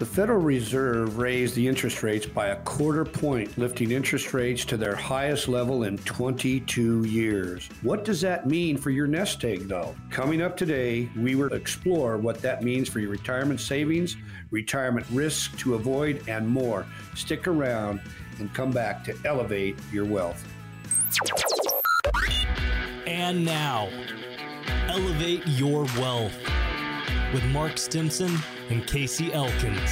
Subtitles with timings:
[0.00, 4.78] The Federal Reserve raised the interest rates by a quarter point, lifting interest rates to
[4.78, 7.68] their highest level in 22 years.
[7.82, 9.94] What does that mean for your nest egg, though?
[10.08, 14.16] Coming up today, we will explore what that means for your retirement savings,
[14.50, 16.86] retirement risks to avoid, and more.
[17.14, 18.00] Stick around
[18.38, 20.42] and come back to elevate your wealth.
[23.06, 23.90] And now,
[24.88, 26.32] elevate your wealth
[27.34, 28.38] with Mark Stimson
[28.70, 29.90] and Casey Elkins.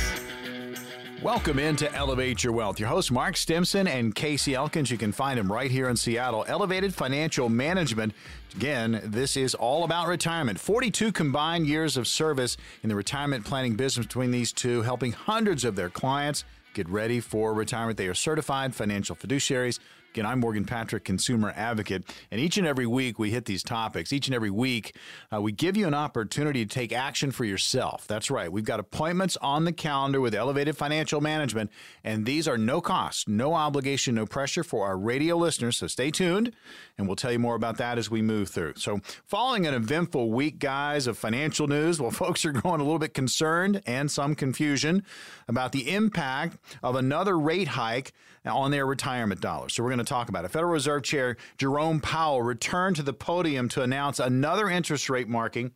[1.20, 2.78] Welcome in to Elevate Your Wealth.
[2.78, 4.88] Your host, Mark Stimson and Casey Elkins.
[4.88, 6.44] You can find him right here in Seattle.
[6.46, 8.14] Elevated Financial Management.
[8.54, 10.60] Again, this is all about retirement.
[10.60, 15.64] 42 combined years of service in the retirement planning business between these two, helping hundreds
[15.64, 17.98] of their clients get ready for retirement.
[17.98, 19.80] They are certified financial fiduciaries
[20.14, 24.10] Again, I'm Morgan Patrick, consumer advocate, and each and every week we hit these topics.
[24.10, 24.96] Each and every week
[25.32, 28.06] uh, we give you an opportunity to take action for yourself.
[28.06, 28.50] That's right.
[28.50, 31.70] We've got appointments on the calendar with Elevated Financial Management,
[32.02, 35.76] and these are no cost, no obligation, no pressure for our radio listeners.
[35.76, 36.54] So stay tuned,
[36.96, 38.74] and we'll tell you more about that as we move through.
[38.76, 42.98] So, following an eventful week, guys, of financial news, well, folks are growing a little
[42.98, 45.04] bit concerned and some confusion
[45.48, 48.14] about the impact of another rate hike
[48.48, 49.74] on their retirement dollars.
[49.74, 50.50] So we're going to talk about it.
[50.50, 55.72] Federal Reserve Chair Jerome Powell returned to the podium to announce another interest rate marking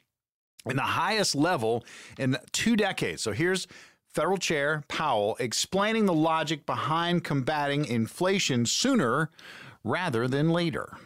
[0.66, 1.84] in the highest level
[2.18, 3.22] in two decades.
[3.22, 3.66] So here's
[4.08, 9.30] Federal Chair Powell explaining the logic behind combating inflation sooner
[9.84, 10.96] rather than later.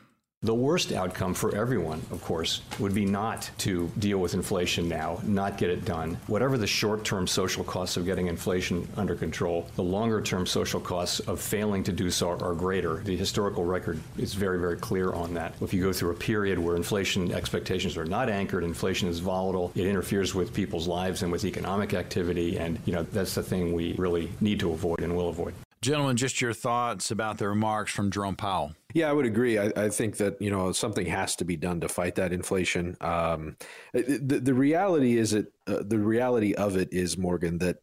[0.47, 5.19] The worst outcome for everyone, of course, would be not to deal with inflation now,
[5.25, 6.17] not get it done.
[6.29, 10.79] Whatever the short term social costs of getting inflation under control, the longer term social
[10.79, 12.99] costs of failing to do so are greater.
[12.99, 15.53] The historical record is very, very clear on that.
[15.61, 19.73] If you go through a period where inflation expectations are not anchored, inflation is volatile,
[19.75, 23.73] it interferes with people's lives and with economic activity, and you know that's the thing
[23.73, 25.55] we really need to avoid and will avoid.
[25.83, 28.75] Gentlemen, just your thoughts about the remarks from Jerome Powell.
[28.97, 29.59] Yeah, I would agree.
[29.59, 32.97] I, I, think that you know something has to be done to fight that inflation.
[33.03, 33.59] Um,
[33.93, 35.53] the, the reality is it.
[35.67, 37.77] Uh, the reality of it is Morgan that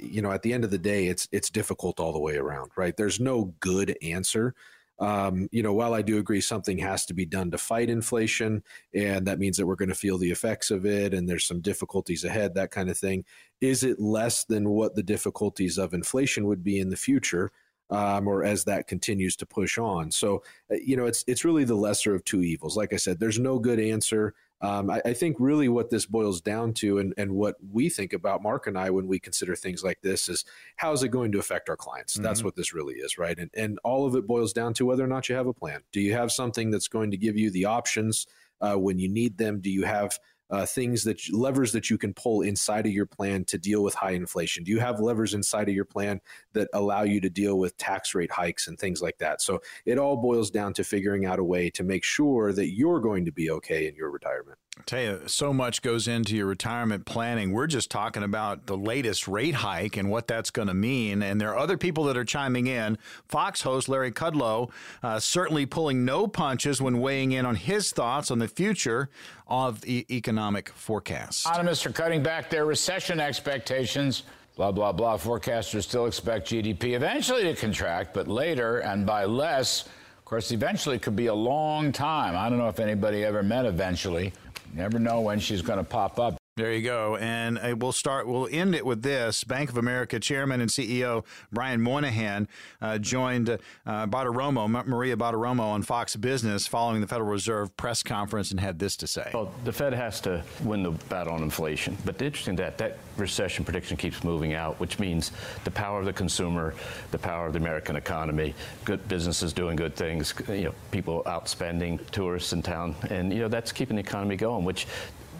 [0.00, 2.72] you know at the end of the day, it's it's difficult all the way around.
[2.76, 2.96] Right?
[2.96, 4.56] There's no good answer.
[4.98, 8.64] Um, you know, while I do agree something has to be done to fight inflation,
[8.92, 11.60] and that means that we're going to feel the effects of it, and there's some
[11.60, 13.24] difficulties ahead, that kind of thing.
[13.60, 17.52] Is it less than what the difficulties of inflation would be in the future?
[17.90, 20.10] Um, or as that continues to push on.
[20.10, 22.76] So, uh, you know, it's it's really the lesser of two evils.
[22.76, 24.34] Like I said, there's no good answer.
[24.60, 28.12] Um, I, I, think really what this boils down to, and, and what we think
[28.12, 30.44] about Mark and I when we consider things like this, is
[30.76, 32.14] how is it going to affect our clients?
[32.14, 32.24] Mm-hmm.
[32.24, 33.38] That's what this really is, right?
[33.38, 35.82] And and all of it boils down to whether or not you have a plan.
[35.92, 38.26] Do you have something that's going to give you the options
[38.60, 39.60] uh, when you need them?
[39.60, 40.18] Do you have
[40.50, 43.94] uh, things that levers that you can pull inside of your plan to deal with
[43.94, 44.64] high inflation?
[44.64, 46.20] Do you have levers inside of your plan
[46.52, 49.42] that allow you to deal with tax rate hikes and things like that?
[49.42, 53.00] So it all boils down to figuring out a way to make sure that you're
[53.00, 54.58] going to be okay in your retirement.
[54.78, 57.52] I tell you, so much goes into your retirement planning.
[57.52, 61.20] We're just talking about the latest rate hike and what that's going to mean.
[61.20, 62.96] And there are other people that are chiming in.
[63.26, 64.70] Fox host Larry Kudlow
[65.02, 69.10] uh, certainly pulling no punches when weighing in on his thoughts on the future
[69.48, 71.46] of the economic forecasts.
[71.46, 74.24] Economists are cutting back their recession expectations.
[74.56, 75.16] Blah, blah, blah.
[75.16, 79.86] Forecasters still expect GDP eventually to contract, but later and by less.
[80.18, 82.36] Of course, eventually could be a long time.
[82.36, 84.32] I don't know if anybody ever met eventually.
[84.74, 86.37] Never know when she's going to pop up.
[86.58, 87.14] There you go.
[87.14, 89.44] And uh, we'll start, we'll end it with this.
[89.44, 92.48] Bank of America Chairman and CEO Brian Moynihan
[92.82, 98.50] uh, joined uh, Bartiromo, Maria Bartiromo on Fox Business following the Federal Reserve press conference
[98.50, 99.30] and had this to say.
[99.32, 101.96] Well, the Fed has to win the battle on inflation.
[102.04, 105.30] But the interesting that that recession prediction keeps moving out, which means
[105.62, 106.74] the power of the consumer,
[107.12, 108.52] the power of the American economy,
[108.84, 112.96] good businesses doing good things, you know, people out spending, tourists in town.
[113.10, 114.88] And, you know, that's keeping the economy going, which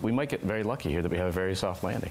[0.03, 2.11] we might get very lucky here that we have a very soft landing.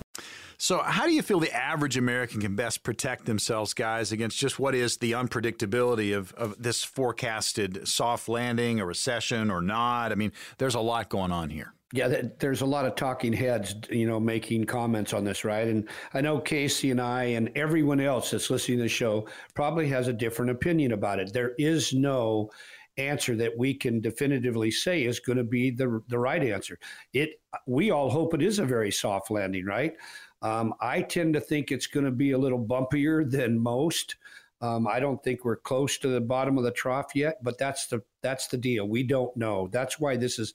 [0.59, 4.57] So, how do you feel the average American can best protect themselves, guys, against just
[4.57, 10.12] what is the unpredictability of, of this forecasted soft landing, a recession, or not?
[10.12, 11.74] I mean, there's a lot going on here.
[11.94, 15.68] Yeah, there's a lot of talking heads, you know, making comments on this, right?
[15.68, 19.88] And I know Casey and I and everyone else that's listening to the show probably
[19.89, 21.31] has a different opinion about it.
[21.31, 22.50] There is no
[22.98, 26.80] answer that we can definitively say is going to be the the right answer.
[27.14, 29.94] It we all hope it is a very soft landing, right?
[30.42, 34.16] Um, I tend to think it's going to be a little bumpier than most.
[34.62, 37.88] Um, I don't think we're close to the bottom of the trough yet, but that's
[37.88, 38.88] the that's the deal.
[38.88, 39.68] We don't know.
[39.72, 40.54] That's why this is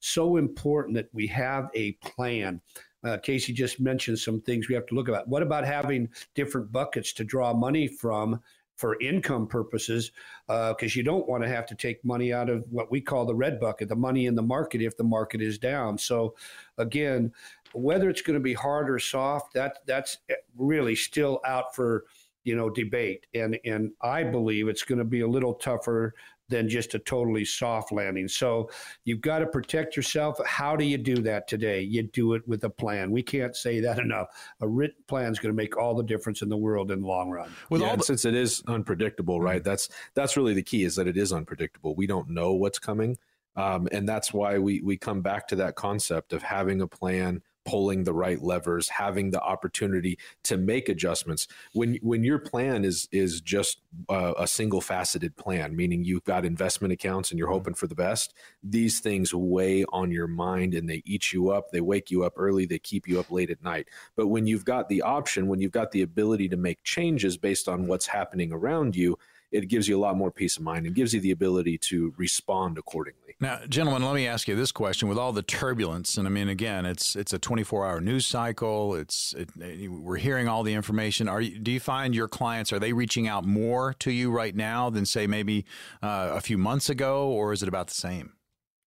[0.00, 2.60] so important that we have a plan.
[3.04, 5.28] Uh, Casey just mentioned some things we have to look at.
[5.28, 8.40] What about having different buckets to draw money from
[8.76, 10.12] for income purposes?
[10.46, 13.24] Because uh, you don't want to have to take money out of what we call
[13.24, 15.98] the red bucket, the money in the market if the market is down.
[15.98, 16.34] So,
[16.78, 17.32] again,
[17.72, 20.18] whether it's going to be hard or soft, that that's
[20.56, 22.04] really still out for
[22.44, 23.26] you know debate.
[23.34, 26.14] And and I believe it's going to be a little tougher
[26.48, 28.28] than just a totally soft landing.
[28.28, 28.70] So
[29.04, 30.38] you've got to protect yourself.
[30.46, 31.80] How do you do that today?
[31.80, 33.10] You do it with a plan.
[33.10, 34.28] We can't say that enough.
[34.60, 37.06] A written plan is going to make all the difference in the world in the
[37.06, 37.50] long run.
[37.70, 39.60] With yeah, all the- since it is unpredictable, right?
[39.62, 39.68] Mm-hmm.
[39.68, 41.94] That's that's really the key is that it is unpredictable.
[41.94, 43.16] We don't know what's coming.
[43.56, 47.42] Um, and that's why we we come back to that concept of having a plan
[47.64, 51.46] pulling the right levers, having the opportunity to make adjustments.
[51.72, 56.44] When when your plan is is just a, a single faceted plan, meaning you've got
[56.44, 57.54] investment accounts and you're mm-hmm.
[57.54, 61.70] hoping for the best, these things weigh on your mind and they eat you up.
[61.70, 62.66] They wake you up early.
[62.66, 63.88] They keep you up late at night.
[64.16, 67.68] But when you've got the option, when you've got the ability to make changes based
[67.68, 69.18] on what's happening around you,
[69.54, 72.12] it gives you a lot more peace of mind and gives you the ability to
[72.16, 73.36] respond accordingly.
[73.40, 76.48] Now, gentlemen, let me ask you this question: with all the turbulence, and I mean,
[76.48, 78.94] again, it's it's a 24-hour news cycle.
[78.94, 79.50] It's it,
[79.88, 81.28] we're hearing all the information.
[81.28, 84.54] Are you, do you find your clients are they reaching out more to you right
[84.54, 85.64] now than say maybe
[86.02, 88.32] uh, a few months ago, or is it about the same?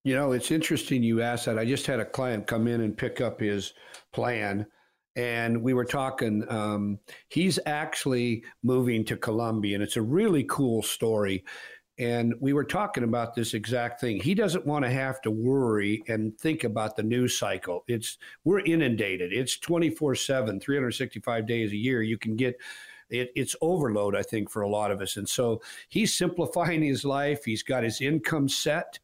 [0.04, 1.58] You know, it's interesting you asked that.
[1.58, 3.74] I just had a client come in and pick up his
[4.14, 4.68] plan
[5.18, 6.46] and we were talking.
[6.48, 11.44] Um, he's actually moving to Colombia, and it's a really cool story.
[12.00, 14.22] And we were talking about this exact thing.
[14.22, 17.84] He doesn't want to have to worry and think about the news cycle.
[17.88, 19.34] It's we're inundated.
[19.34, 22.04] It's 24/7, 365 days a year.
[22.04, 22.56] You can get
[23.10, 25.18] it, it's overload, I think, for a lot of us.
[25.18, 27.44] And so he's simplifying his life.
[27.46, 29.00] He's got his income set.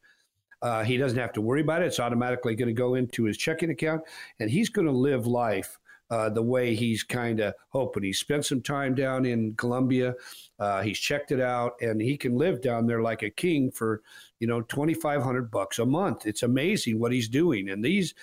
[0.61, 1.87] Uh, he doesn't have to worry about it.
[1.87, 4.01] It's automatically going to go into his checking account,
[4.39, 5.79] and he's going to live life
[6.13, 8.03] uh, the way he's kind of hoping.
[8.03, 10.13] He spent some time down in Colombia.
[10.59, 14.03] Uh, he's checked it out, and he can live down there like a king for
[14.39, 16.27] you know twenty five hundred bucks a month.
[16.27, 18.13] It's amazing what he's doing, and these.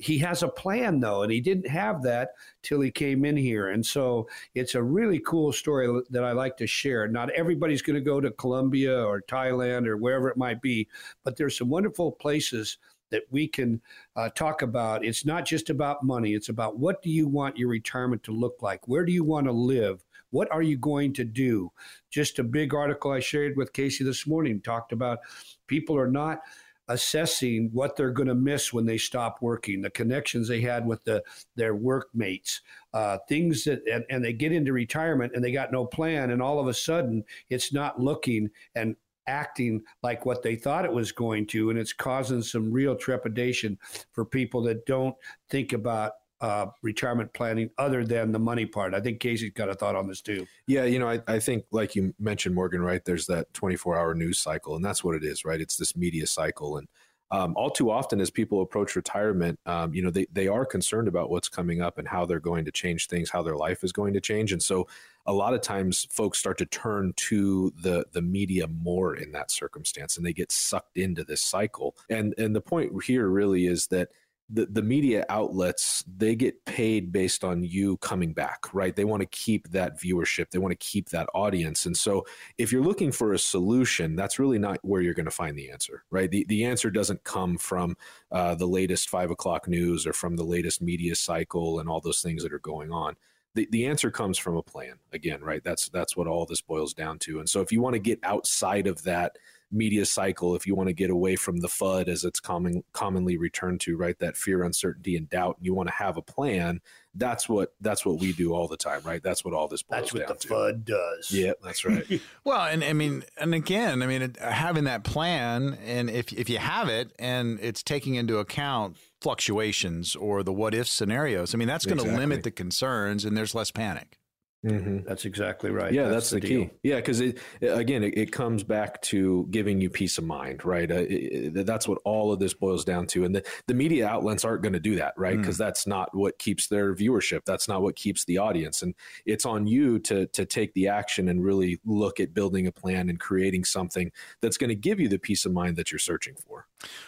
[0.00, 2.28] He has a plan though, and he didn't have that
[2.62, 3.70] till he came in here.
[3.70, 7.08] And so it's a really cool story that I like to share.
[7.08, 10.86] Not everybody's going to go to Colombia or Thailand or wherever it might be,
[11.24, 12.78] but there's some wonderful places
[13.10, 13.80] that we can
[14.16, 15.04] uh, talk about.
[15.04, 16.34] It's not just about money.
[16.34, 18.86] It's about what do you want your retirement to look like?
[18.88, 20.04] Where do you want to live?
[20.30, 21.72] What are you going to do?
[22.10, 25.20] Just a big article I shared with Casey this morning talked about
[25.66, 26.40] people are not
[26.88, 31.04] assessing what they're going to miss when they stop working, the connections they had with
[31.04, 31.22] the,
[31.54, 32.62] their workmates,
[32.94, 36.40] uh, things that, and, and they get into retirement and they got no plan, and
[36.40, 38.96] all of a sudden it's not looking and
[39.28, 43.78] acting like what they thought it was going to, and it's causing some real trepidation
[44.12, 45.14] for people that don't
[45.50, 48.94] think about uh, retirement planning other than the money part.
[48.94, 50.46] I think Casey's got a thought on this too.
[50.66, 53.04] Yeah, you know, I, I think like you mentioned, Morgan, right?
[53.04, 55.60] There's that 24 hour news cycle, and that's what it is, right?
[55.60, 56.88] It's this media cycle, and
[57.30, 61.08] um, all too often as people approach retirement, um, you know, they, they are concerned
[61.08, 63.92] about what's coming up and how they're going to change things, how their life is
[63.92, 64.50] going to change.
[64.50, 64.88] And so
[65.28, 69.50] a lot of times folks start to turn to the, the media more in that
[69.50, 71.94] circumstance and they get sucked into this cycle.
[72.08, 74.08] And, and the point here really is that
[74.50, 78.96] the, the media outlets they get paid based on you coming back right?
[78.96, 80.48] They want to keep that viewership.
[80.48, 81.84] They want to keep that audience.
[81.84, 82.24] And so
[82.56, 85.70] if you're looking for a solution that's really not where you're going to find the
[85.70, 86.30] answer right?
[86.30, 87.98] The, the answer doesn't come from
[88.32, 92.22] uh, the latest five o'clock news or from the latest media cycle and all those
[92.22, 93.16] things that are going on
[93.54, 96.94] the, the answer comes from a plan again right that's that's what all this boils
[96.94, 99.36] down to and so if you want to get outside of that
[99.70, 103.36] media cycle if you want to get away from the FUD as it's common, commonly
[103.36, 104.18] returned to, right?
[104.18, 105.56] That fear, uncertainty, and doubt.
[105.60, 106.80] You want to have a plan.
[107.14, 109.22] That's what that's what we do all the time, right?
[109.22, 110.20] That's what all this boils down.
[110.26, 110.54] That's what the to.
[110.54, 111.32] FUD does.
[111.32, 112.20] Yeah, that's right.
[112.44, 116.58] well, and I mean, and again, I mean, having that plan, and if if you
[116.58, 121.68] have it, and it's taking into account fluctuations or the what if scenarios, I mean,
[121.68, 122.26] that's going to exactly.
[122.26, 124.18] limit the concerns, and there's less panic.
[124.66, 125.06] Mm-hmm.
[125.06, 125.92] That's exactly right.
[125.92, 126.70] Yeah, that's, that's the, the key.
[126.82, 130.90] Yeah, because it again, it, it, comes back to giving you peace of mind, right?
[130.90, 134.08] Uh, it, it, that's what all of this boils down to, and the, the media
[134.08, 135.36] outlets aren't going to do that, right?
[135.36, 135.60] Because mm.
[135.60, 137.44] that's not what keeps their viewership.
[137.44, 141.28] That's not what keeps the audience, and it's on you to to take the action
[141.28, 144.10] and really look at building a plan and creating something
[144.42, 146.66] that's going to give you the peace of mind that you're searching for.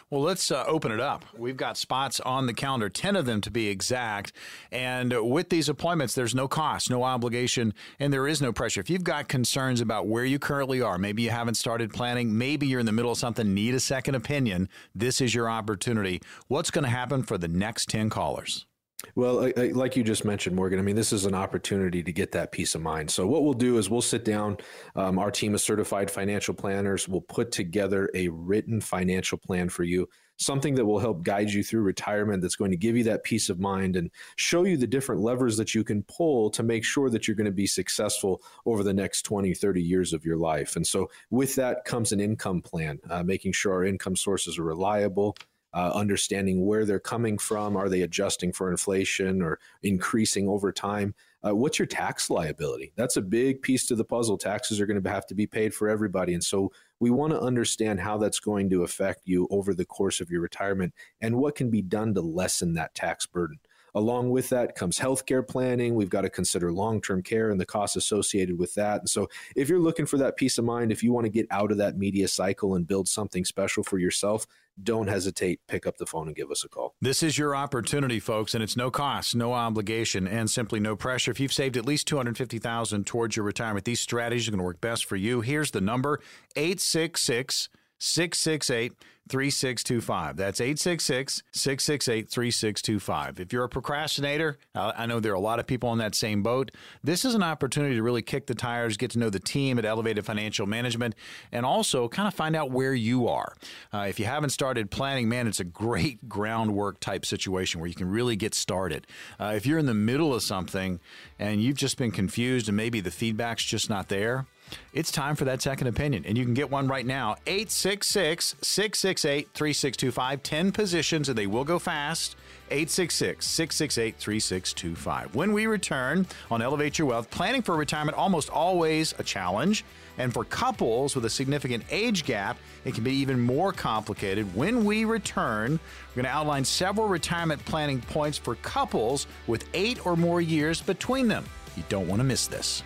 [0.08, 1.24] Well, let's uh, open it up.
[1.36, 4.32] We've got spots on the calendar, ten of them to be exact,
[4.70, 8.80] and with these appointments, there's no cost, no obligation and there is no pressure.
[8.80, 12.66] If you've got concerns about where you currently are, maybe you haven't started planning, maybe
[12.66, 16.20] you're in the middle of something, need a second opinion, this is your opportunity.
[16.48, 18.66] What's going to happen for the next 10 callers?
[19.14, 22.52] Well, like you just mentioned, Morgan, I mean, this is an opportunity to get that
[22.52, 23.10] peace of mind.
[23.10, 24.58] So, what we'll do is we'll sit down.
[24.94, 29.84] Um, our team of certified financial planners will put together a written financial plan for
[29.84, 30.06] you,
[30.40, 33.48] something that will help guide you through retirement, that's going to give you that peace
[33.48, 37.10] of mind and show you the different levers that you can pull to make sure
[37.10, 40.74] that you're going to be successful over the next 20, 30 years of your life.
[40.76, 44.64] And so, with that comes an income plan, uh, making sure our income sources are
[44.64, 45.36] reliable
[45.72, 47.76] uh, understanding where they're coming from.
[47.76, 51.14] Are they adjusting for inflation or increasing over time?
[51.46, 52.92] Uh, what's your tax liability?
[52.96, 54.36] That's a big piece to the puzzle.
[54.36, 56.34] Taxes are going to have to be paid for everybody.
[56.34, 60.20] And so we want to understand how that's going to affect you over the course
[60.20, 63.58] of your retirement and what can be done to lessen that tax burden.
[63.94, 65.94] Along with that comes healthcare planning.
[65.94, 69.00] We've got to consider long term care and the costs associated with that.
[69.00, 71.46] And so, if you're looking for that peace of mind, if you want to get
[71.50, 74.46] out of that media cycle and build something special for yourself,
[74.82, 75.60] don't hesitate.
[75.66, 76.94] Pick up the phone and give us a call.
[77.00, 81.30] This is your opportunity, folks, and it's no cost, no obligation, and simply no pressure.
[81.30, 84.80] If you've saved at least 250000 towards your retirement, these strategies are going to work
[84.80, 85.40] best for you.
[85.40, 86.20] Here's the number
[86.56, 87.68] 866
[88.00, 88.94] 668
[89.30, 90.36] 3625.
[90.36, 93.38] That's 866 668 3625.
[93.38, 96.42] If you're a procrastinator, I know there are a lot of people on that same
[96.42, 96.72] boat.
[97.04, 99.84] This is an opportunity to really kick the tires, get to know the team at
[99.84, 101.14] Elevated Financial Management,
[101.52, 103.54] and also kind of find out where you are.
[103.94, 107.94] Uh, if you haven't started planning, man, it's a great groundwork type situation where you
[107.94, 109.06] can really get started.
[109.38, 110.98] Uh, if you're in the middle of something
[111.38, 114.46] and you've just been confused and maybe the feedback's just not there,
[114.92, 117.36] it's time for that second opinion, and you can get one right now.
[117.46, 120.42] 866 668 3625.
[120.42, 122.36] 10 positions, and they will go fast.
[122.70, 125.34] 866 668 3625.
[125.34, 129.84] When we return on Elevate Your Wealth, planning for retirement almost always a challenge.
[130.18, 134.54] And for couples with a significant age gap, it can be even more complicated.
[134.54, 135.72] When we return,
[136.10, 140.82] we're going to outline several retirement planning points for couples with eight or more years
[140.82, 141.44] between them.
[141.76, 142.82] You don't want to miss this.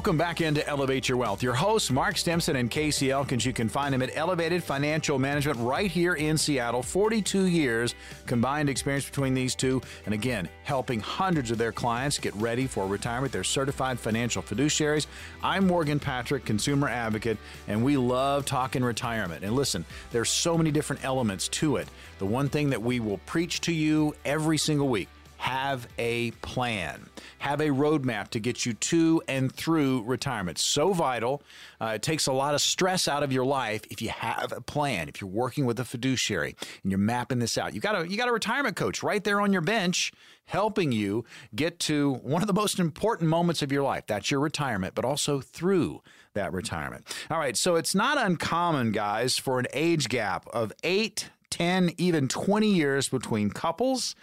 [0.00, 1.42] Welcome back into Elevate Your Wealth.
[1.42, 3.44] Your hosts, Mark Stimson and Casey Elkins.
[3.44, 6.82] You can find them at Elevated Financial Management right here in Seattle.
[6.82, 9.82] 42 years combined experience between these two.
[10.06, 13.30] And again, helping hundreds of their clients get ready for retirement.
[13.30, 15.06] They're certified financial fiduciaries.
[15.42, 17.36] I'm Morgan Patrick, consumer advocate,
[17.68, 19.44] and we love talking retirement.
[19.44, 21.88] And listen, there's so many different elements to it.
[22.18, 27.08] The one thing that we will preach to you every single week have a plan.
[27.38, 30.58] Have a roadmap to get you to and through retirement.
[30.58, 31.42] So vital.
[31.80, 34.60] Uh, it takes a lot of stress out of your life if you have a
[34.60, 35.08] plan.
[35.08, 38.18] If you're working with a fiduciary and you're mapping this out, you got a you
[38.18, 40.12] got a retirement coach right there on your bench
[40.44, 44.04] helping you get to one of the most important moments of your life.
[44.06, 46.02] That's your retirement, but also through
[46.34, 47.06] that retirement.
[47.30, 52.28] All right, so it's not uncommon, guys, for an age gap of eight 10, even
[52.28, 54.14] 20 years between couples.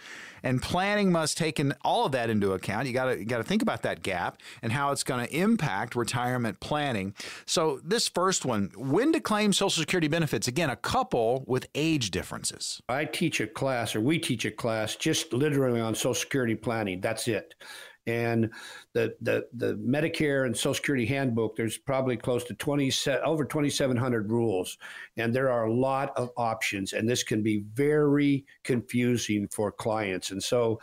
[0.42, 2.86] And planning must take in all of that into account.
[2.86, 5.96] You got to got to think about that gap and how it's going to impact
[5.96, 7.14] retirement planning.
[7.44, 10.46] So this first one, when to claim Social Security benefits?
[10.46, 12.80] Again, a couple with age differences.
[12.88, 17.00] I teach a class, or we teach a class, just literally on Social Security planning.
[17.00, 17.54] That's it
[18.08, 18.50] and
[18.94, 22.90] the, the the Medicare and Social Security handbook, there's probably close to 20
[23.22, 24.78] over 2,700 rules,
[25.18, 30.30] and there are a lot of options, and this can be very confusing for clients.
[30.30, 30.80] And so,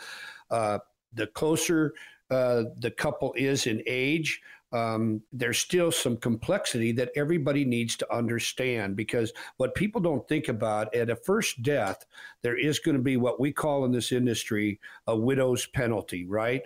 [0.51, 0.79] uh,
[1.13, 1.93] the closer
[2.29, 4.41] uh, the couple is in age,
[4.75, 10.49] um, there's still some complexity that everybody needs to understand because what people don't think
[10.49, 12.05] about at a first death,
[12.41, 16.63] there is going to be what we call in this industry a widow's penalty, right?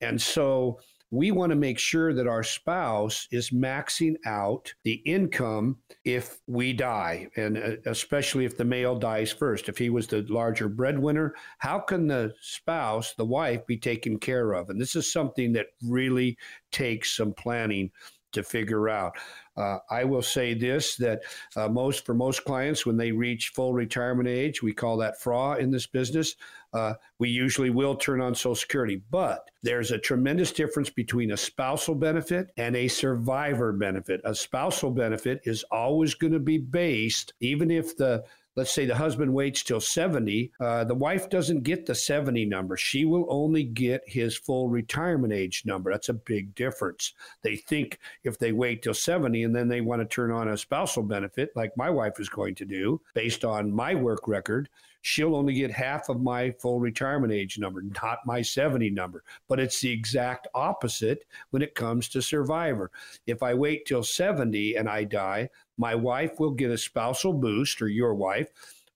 [0.00, 0.78] And so
[1.10, 6.72] we want to make sure that our spouse is maxing out the income if we
[6.72, 9.68] die, and uh, especially if the male dies first.
[9.68, 14.52] If he was the larger breadwinner, how can the spouse, the wife, be taken care
[14.52, 14.70] of?
[14.70, 16.38] And this is something that really
[16.70, 17.90] takes some planning
[18.32, 19.12] to figure out.
[19.56, 21.22] Uh, I will say this: that
[21.56, 25.56] uh, most for most clients, when they reach full retirement age, we call that FRA
[25.56, 26.36] in this business.
[26.72, 31.36] Uh, we usually will turn on Social Security, but there's a tremendous difference between a
[31.36, 34.20] spousal benefit and a survivor benefit.
[34.24, 38.24] A spousal benefit is always going to be based, even if the
[38.56, 42.76] let's say the husband waits till 70, uh, the wife doesn't get the 70 number.
[42.76, 45.90] She will only get his full retirement age number.
[45.90, 47.12] That's a big difference.
[47.42, 50.56] They think if they wait till 70 and then they want to turn on a
[50.56, 54.68] spousal benefit, like my wife is going to do, based on my work record,
[55.02, 59.24] she'll only get half of my full retirement age number, not my 70 number.
[59.48, 62.90] But it's the exact opposite when it comes to survivor.
[63.26, 67.80] If I wait till 70 and I die, my wife will get a spousal boost,
[67.80, 68.48] or your wife,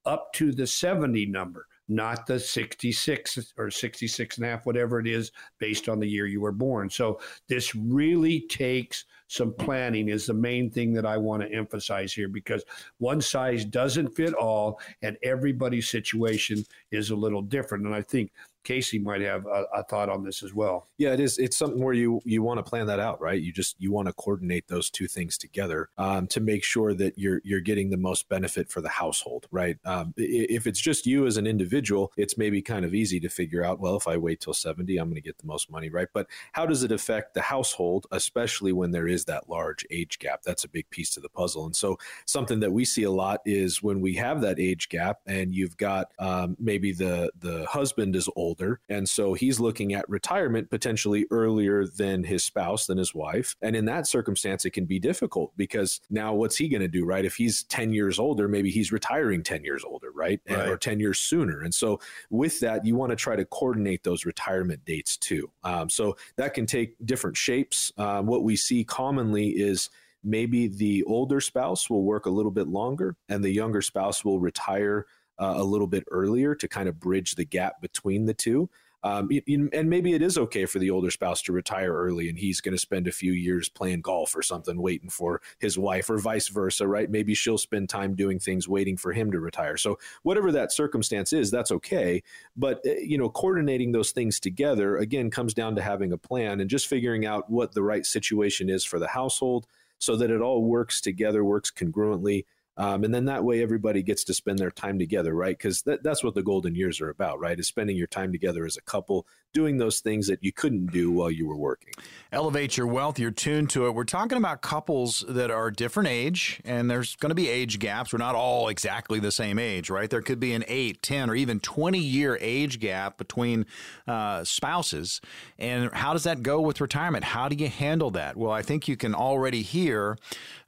[0.04, 5.06] up to the 70 number not the 66 or 66 and a half, whatever it
[5.06, 6.88] is, based on the year you were born.
[6.88, 12.12] So this really takes some planning is the main thing that I want to emphasize
[12.12, 12.64] here because
[12.98, 17.86] one size doesn't fit all and everybody's situation is a little different.
[17.86, 18.32] And I think
[18.64, 20.88] Casey might have a, a, thought on this as well.
[20.96, 21.38] Yeah, it is.
[21.38, 23.40] It's something where you you want to plan that out, right?
[23.40, 27.18] You just you want to coordinate those two things together um, to make sure that
[27.18, 29.76] you're you're getting the most benefit for the household, right?
[29.84, 33.62] Um, if it's just you as an individual, it's maybe kind of easy to figure
[33.62, 33.80] out.
[33.80, 36.08] Well, if I wait till seventy, I'm going to get the most money, right?
[36.12, 40.42] But how does it affect the household, especially when there is that large age gap?
[40.42, 41.66] That's a big piece to the puzzle.
[41.66, 45.18] And so something that we see a lot is when we have that age gap,
[45.26, 48.80] and you've got um, maybe the the husband is old older.
[48.88, 53.56] And so he's looking at retirement potentially earlier than his spouse, than his wife.
[53.60, 57.04] And in that circumstance, it can be difficult because now what's he going to do,
[57.04, 57.24] right?
[57.24, 60.40] If he's 10 years older, maybe he's retiring 10 years older, right?
[60.48, 60.68] right.
[60.68, 61.62] Or 10 years sooner.
[61.62, 65.50] And so with that, you want to try to coordinate those retirement dates too.
[65.64, 67.92] Um, so that can take different shapes.
[67.96, 69.90] Um, what we see commonly is
[70.22, 74.40] maybe the older spouse will work a little bit longer and the younger spouse will
[74.40, 75.06] retire
[75.38, 78.68] uh, a little bit earlier to kind of bridge the gap between the two.
[79.04, 82.62] Um, and maybe it is okay for the older spouse to retire early and he's
[82.62, 86.16] going to spend a few years playing golf or something waiting for his wife or
[86.16, 87.10] vice versa right?
[87.10, 89.76] Maybe she'll spend time doing things waiting for him to retire.
[89.76, 92.22] So whatever that circumstance is that's okay.
[92.56, 96.60] But uh, you know coordinating those things together again comes down to having a plan
[96.60, 99.66] and just figuring out what the right situation is for the household
[99.98, 104.24] so that it all works together works congruently um, and then that way everybody gets
[104.24, 105.56] to spend their time together, right?
[105.56, 107.58] Because that, that's what the golden years are about, right?
[107.58, 111.10] Is spending your time together as a couple, doing those things that you couldn't do
[111.12, 111.94] while you were working.
[112.32, 113.20] Elevate your wealth.
[113.20, 113.94] You're tuned to it.
[113.94, 118.12] We're talking about couples that are different age, and there's going to be age gaps.
[118.12, 120.10] We're not all exactly the same age, right?
[120.10, 123.64] There could be an 8, 10, or even 20 year age gap between
[124.08, 125.20] uh, spouses.
[125.58, 127.22] And how does that go with retirement?
[127.22, 128.36] How do you handle that?
[128.36, 130.18] Well, I think you can already hear,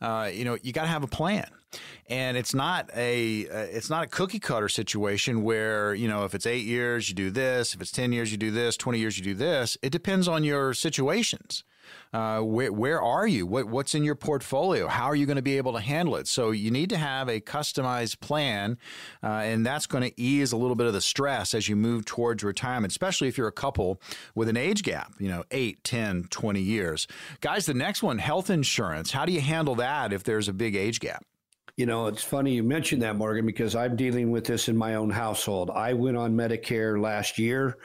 [0.00, 1.50] uh, you know, you got to have a plan
[2.08, 6.34] and it's not a uh, it's not a cookie cutter situation where you know if
[6.34, 9.18] it's eight years you do this if it's 10 years you do this 20 years
[9.18, 11.64] you do this it depends on your situations
[12.12, 13.46] uh, where, where are you?
[13.46, 14.88] What, what's in your portfolio?
[14.88, 16.28] How are you going to be able to handle it?
[16.28, 18.78] So you need to have a customized plan,
[19.22, 22.04] uh, and that's going to ease a little bit of the stress as you move
[22.04, 24.00] towards retirement, especially if you're a couple
[24.34, 27.06] with an age gap, you know, 8, 10, 20 years.
[27.40, 29.12] Guys, the next one, health insurance.
[29.12, 31.24] How do you handle that if there's a big age gap?
[31.76, 34.94] You know, it's funny you mentioned that, Morgan, because I'm dealing with this in my
[34.94, 35.70] own household.
[35.70, 37.76] I went on Medicare last year,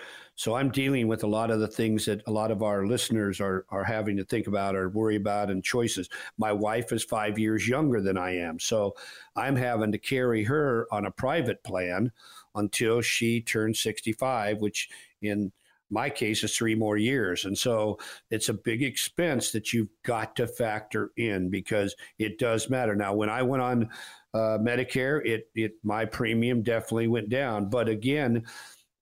[0.41, 3.39] so I'm dealing with a lot of the things that a lot of our listeners
[3.39, 6.09] are are having to think about or worry about and choices.
[6.35, 8.95] My wife is five years younger than I am, so
[9.35, 12.11] I'm having to carry her on a private plan
[12.55, 14.89] until she turns 65, which
[15.21, 15.51] in
[15.91, 17.45] my case is three more years.
[17.45, 17.99] And so
[18.31, 22.95] it's a big expense that you've got to factor in because it does matter.
[22.95, 23.89] Now, when I went on
[24.33, 27.69] uh, Medicare, it, it my premium definitely went down.
[27.69, 28.45] But again,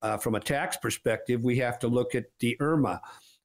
[0.02, 3.00] uh, from a tax perspective, we have to look at the IRMAA.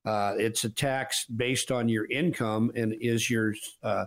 [0.05, 4.05] Uh, it's a tax based on your income and is your uh,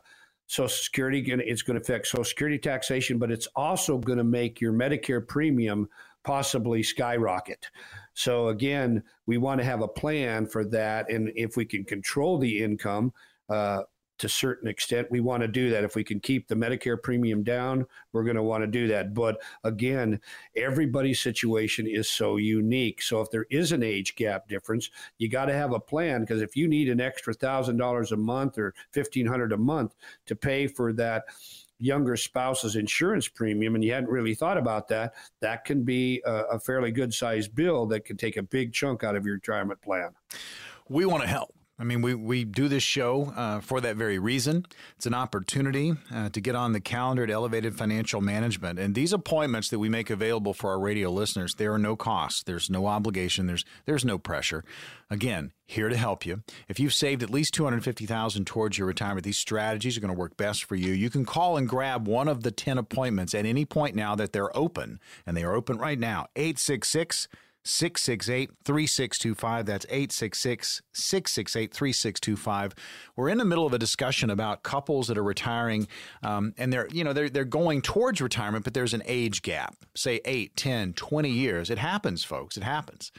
[0.47, 4.23] Social Security going it's going to affect Social Security taxation, but it's also going to
[4.23, 5.89] make your Medicare premium
[6.23, 7.67] possibly skyrocket.
[8.13, 12.37] So again, we want to have a plan for that, and if we can control
[12.37, 13.11] the income
[13.49, 13.83] uh,
[14.19, 15.83] to certain extent, we want to do that.
[15.83, 19.13] If we can keep the Medicare premium down, we're going to want to do that.
[19.13, 20.19] But again,
[20.55, 23.01] everybody's situation is so unique.
[23.01, 26.41] So if there is an age gap difference, you got to have a plan because
[26.41, 30.35] if you need an extra thousand dollars a month or fifteen hundred a month to
[30.35, 31.25] pay for that
[31.79, 36.33] younger spouse's insurance premium and you hadn't really thought about that, that can be a,
[36.53, 39.81] a fairly good sized bill that can take a big chunk out of your retirement
[39.81, 40.09] plan.
[40.89, 41.53] We want to help.
[41.79, 44.65] I mean, we, we do this show uh, for that very reason.
[44.95, 48.79] It's an opportunity uh, to get on the calendar at Elevated Financial Management.
[48.79, 52.41] And these appointments that we make available for our radio listeners, there are no costs.
[52.41, 53.45] There's no obligation.
[53.45, 54.63] There's there's no pressure.
[55.11, 56.41] Again, here to help you.
[56.67, 60.35] If you've saved at least 250,000 towards your retirement, these strategies are going to work
[60.35, 60.93] best for you.
[60.93, 64.33] You can call and grab one of the 10 appointments at any point now that
[64.33, 66.27] they're open, and they are open right now.
[66.35, 67.27] 866
[67.67, 69.65] 668 3625.
[69.65, 72.75] That's 866 668 3625.
[73.15, 75.87] We're in the middle of a discussion about couples that are retiring
[76.23, 79.75] um, and they're, you know, they're, they're going towards retirement, but there's an age gap,
[79.95, 81.69] say 8, 10, 20 years.
[81.69, 82.57] It happens, folks.
[82.57, 83.11] It happens.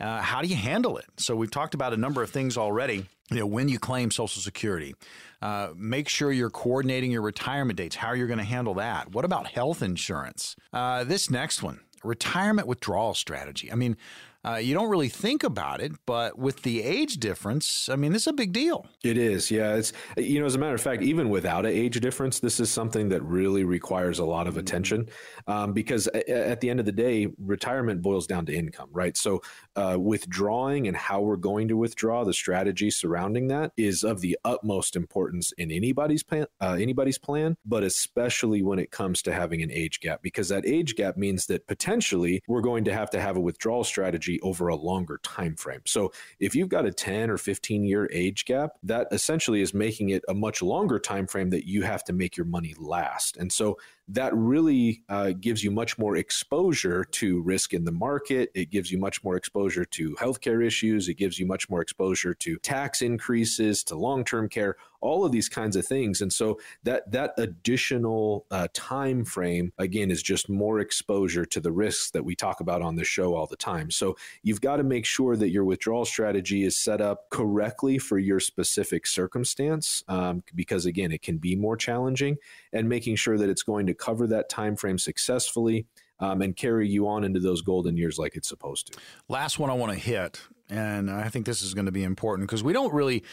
[0.00, 1.06] Uh, how do you handle it?
[1.16, 3.06] So we've talked about a number of things already.
[3.30, 4.94] You know, when you claim Social Security,
[5.40, 9.12] uh, make sure you're coordinating your retirement dates, how are you're going to handle that.
[9.12, 10.56] What about health insurance?
[10.72, 13.70] Uh, this next one, retirement withdrawal strategy.
[13.72, 13.96] I mean,
[14.44, 18.22] uh, you don't really think about it, but with the age difference, I mean, this
[18.22, 18.86] is a big deal.
[19.02, 19.74] It is, yeah.
[19.74, 22.70] It's you know, as a matter of fact, even without an age difference, this is
[22.70, 25.08] something that really requires a lot of attention
[25.46, 29.16] um, because at the end of the day, retirement boils down to income, right?
[29.16, 29.42] So,
[29.76, 34.38] uh, withdrawing and how we're going to withdraw, the strategy surrounding that is of the
[34.44, 39.62] utmost importance in anybody's plan, uh, anybody's plan, but especially when it comes to having
[39.62, 43.20] an age gap, because that age gap means that potentially we're going to have to
[43.20, 45.82] have a withdrawal strategy over a longer time frame.
[45.84, 50.10] So if you've got a 10 or 15 year age gap, that essentially is making
[50.10, 53.36] it a much longer time frame that you have to make your money last.
[53.36, 58.50] And so that really uh, gives you much more exposure to risk in the market.
[58.54, 61.08] It gives you much more exposure to healthcare issues.
[61.08, 65.32] It gives you much more exposure to tax increases, to long term care, all of
[65.32, 66.20] these kinds of things.
[66.20, 71.72] And so that that additional uh, time frame again is just more exposure to the
[71.72, 73.90] risks that we talk about on the show all the time.
[73.90, 78.18] So you've got to make sure that your withdrawal strategy is set up correctly for
[78.18, 82.36] your specific circumstance, um, because again, it can be more challenging,
[82.72, 85.86] and making sure that it's going to cover that time frame successfully
[86.20, 88.98] um, and carry you on into those golden years like it's supposed to.
[89.28, 92.48] Last one I want to hit, and I think this is going to be important
[92.48, 93.24] because we don't really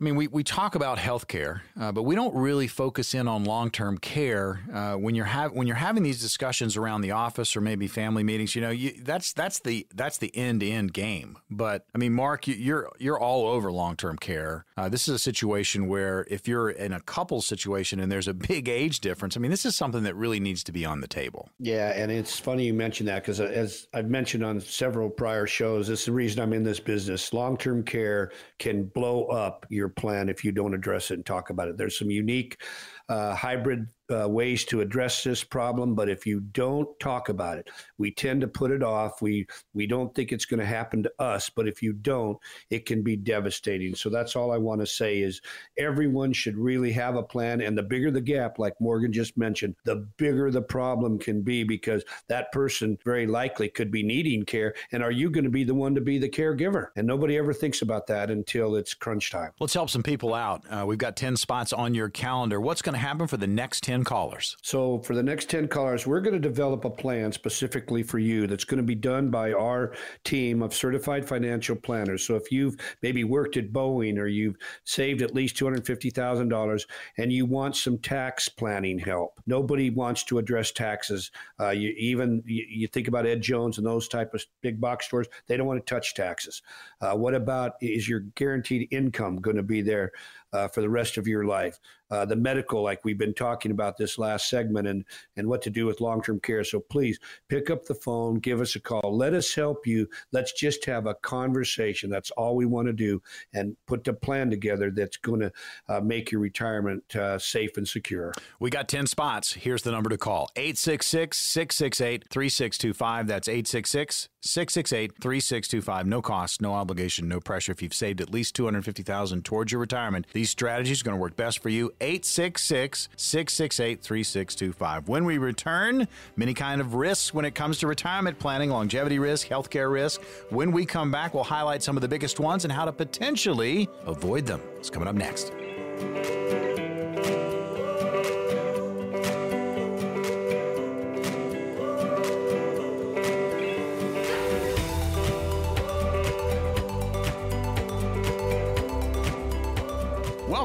[0.00, 3.44] I mean, we, we talk about healthcare, uh, but we don't really focus in on
[3.44, 7.54] long term care uh, when you're ha- when you're having these discussions around the office
[7.54, 8.54] or maybe family meetings.
[8.54, 11.36] You know, you, that's that's the that's the end to end game.
[11.50, 14.64] But I mean, Mark, you, you're you're all over long term care.
[14.74, 18.34] Uh, this is a situation where if you're in a couple situation and there's a
[18.34, 21.08] big age difference, I mean, this is something that really needs to be on the
[21.08, 21.50] table.
[21.58, 25.88] Yeah, and it's funny you mentioned that because as I've mentioned on several prior shows,
[25.88, 27.34] this is the reason I'm in this business.
[27.34, 31.50] Long term care can blow up your plan if you don't address it and talk
[31.50, 31.76] about it.
[31.76, 32.62] There's some unique
[33.08, 37.70] uh, hybrid uh, ways to address this problem, but if you don't talk about it,
[37.98, 39.22] we tend to put it off.
[39.22, 42.38] We we don't think it's going to happen to us, but if you don't,
[42.70, 43.94] it can be devastating.
[43.94, 45.40] So that's all I want to say is
[45.78, 49.76] everyone should really have a plan, and the bigger the gap, like Morgan just mentioned,
[49.84, 54.74] the bigger the problem can be because that person very likely could be needing care,
[54.92, 56.88] and are you going to be the one to be the caregiver?
[56.96, 59.52] And nobody ever thinks about that until it's crunch time.
[59.60, 60.64] Let's help some people out.
[60.70, 62.60] Uh, we've got ten spots on your calendar.
[62.60, 64.56] What's going to happen for the next ten callers?
[64.62, 68.46] So for the next 10 callers, we're going to develop a plan specifically for you
[68.46, 72.24] that's going to be done by our team of certified financial planners.
[72.24, 76.86] So if you've maybe worked at Boeing or you've saved at least $250,000
[77.18, 81.30] and you want some tax planning help, nobody wants to address taxes.
[81.58, 85.06] Uh, you even you, you, think about Ed Jones and those type of big box
[85.06, 86.62] stores, they don't want to touch taxes.
[87.00, 90.12] Uh, what about is your guaranteed income going to be there
[90.52, 91.78] uh, for the rest of your life?
[92.10, 95.04] Uh, the medical, like we've been talking about this last segment, and
[95.36, 96.64] and what to do with long term care.
[96.64, 97.18] So please
[97.48, 100.08] pick up the phone, give us a call, let us help you.
[100.32, 102.10] Let's just have a conversation.
[102.10, 103.22] That's all we want to do,
[103.54, 105.52] and put the plan together that's going to
[105.88, 108.32] uh, make your retirement uh, safe and secure.
[108.58, 109.52] We got ten spots.
[109.52, 113.26] Here's the number to call: 866 668 3625.
[113.26, 116.06] That's 866 668 3625.
[116.06, 117.72] No cost, no obligation, no pressure.
[117.72, 121.36] If you've saved at least 250000 towards your retirement, these strategies are going to work
[121.36, 121.92] best for you.
[122.00, 125.08] 866 668 3625.
[125.08, 129.48] When we return, many kind of risks when it comes to retirement planning, longevity risk,
[129.48, 130.22] healthcare risk.
[130.50, 133.88] When we come back, we'll highlight some of the biggest ones and how to potentially
[134.06, 134.60] avoid them.
[134.78, 135.52] It's coming up next.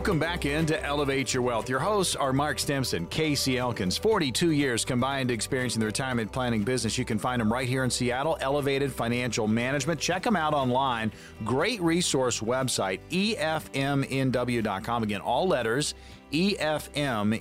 [0.05, 1.67] Welcome back into Elevate Your Wealth.
[1.67, 3.97] Your hosts are Mark Stimson, Casey Elkins.
[3.97, 6.95] 42 years combined experience in the retirement planning business.
[6.95, 9.99] You can find them right here in Seattle, Elevated Financial Management.
[9.99, 11.11] Check them out online.
[11.43, 15.01] Great resource website, efmnw.com.
[15.01, 15.95] Again, all letters,
[16.35, 17.31] EFMNW.com.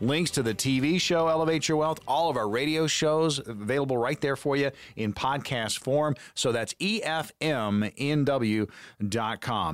[0.00, 4.20] Links to the TV show Elevate Your Wealth, all of our radio shows available right
[4.20, 6.14] there for you in podcast form.
[6.34, 7.36] So that's EFMNW.com.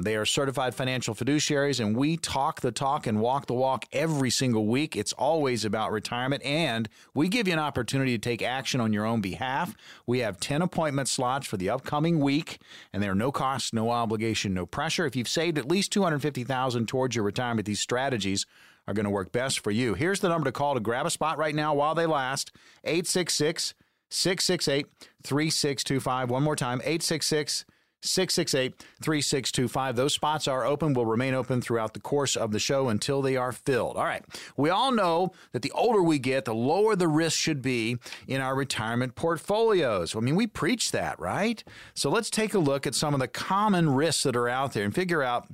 [0.03, 4.31] They are certified financial fiduciaries, and we talk the talk and walk the walk every
[4.31, 4.97] single week.
[4.97, 9.05] It's always about retirement, and we give you an opportunity to take action on your
[9.05, 9.75] own behalf.
[10.07, 12.61] We have 10 appointment slots for the upcoming week,
[12.93, 15.05] and there are no costs, no obligation, no pressure.
[15.05, 18.47] If you've saved at least 250000 towards your retirement, these strategies
[18.87, 19.95] are going to work best for you.
[19.95, 22.53] Here's the number to call to grab a spot right now while they last
[22.85, 23.75] 866
[24.11, 24.87] 668
[25.23, 26.31] 3625.
[26.31, 27.65] One more time 866
[28.05, 29.97] 668 3625.
[29.97, 33.37] Those spots are open, will remain open throughout the course of the show until they
[33.37, 33.97] are filled.
[33.97, 34.25] All right.
[34.57, 38.41] We all know that the older we get, the lower the risk should be in
[38.41, 40.17] our retirement portfolios.
[40.17, 41.63] I mean, we preach that, right?
[41.95, 44.85] So let's take a look at some of the common risks that are out there
[44.85, 45.47] and figure out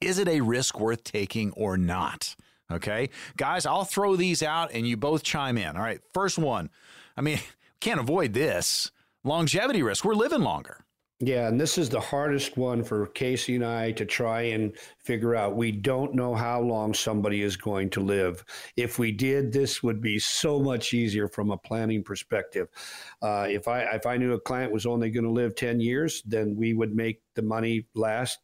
[0.00, 2.36] is it a risk worth taking or not?
[2.70, 3.08] Okay.
[3.36, 5.76] Guys, I'll throw these out and you both chime in.
[5.76, 6.00] All right.
[6.12, 6.70] First one.
[7.16, 7.40] I mean,
[7.80, 8.90] can't avoid this
[9.24, 10.04] longevity risk.
[10.04, 10.84] We're living longer.
[11.20, 15.34] Yeah, and this is the hardest one for Casey and I to try and figure
[15.34, 15.56] out.
[15.56, 18.44] We don't know how long somebody is going to live.
[18.76, 22.68] If we did, this would be so much easier from a planning perspective.
[23.20, 26.22] Uh, if I if I knew a client was only going to live ten years,
[26.24, 28.38] then we would make the money last,